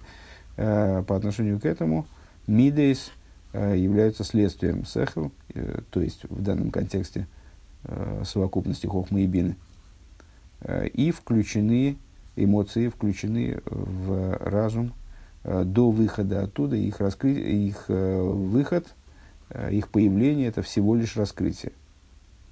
э, 0.56 1.02
по 1.06 1.16
отношению 1.16 1.58
к 1.58 1.64
этому 1.64 2.06
мидейс 2.46 3.10
э, 3.52 3.76
являются 3.76 4.24
следствием 4.24 4.84
сехл, 4.84 5.26
э, 5.26 5.43
то 5.90 6.00
есть 6.00 6.24
в 6.24 6.42
данном 6.42 6.70
контексте 6.70 7.26
э, 7.84 8.22
совокупности 8.24 8.86
хохмы 8.86 9.22
и 9.22 9.26
бины. 9.26 9.56
Э, 10.60 10.86
и 10.86 11.10
включены 11.10 11.96
эмоции, 12.36 12.88
включены 12.88 13.60
в 13.66 14.36
разум, 14.38 14.92
Э, 15.44 15.62
до 15.64 15.90
выхода 15.90 16.42
оттуда, 16.42 16.76
их, 16.76 17.00
раскры... 17.00 17.32
их 17.32 17.84
э, 17.88 18.22
выход, 18.22 18.94
э, 19.50 19.72
их 19.72 19.90
появление– 19.90 20.48
это 20.48 20.62
всего 20.62 20.94
лишь 20.94 21.16
раскрытие. 21.16 21.72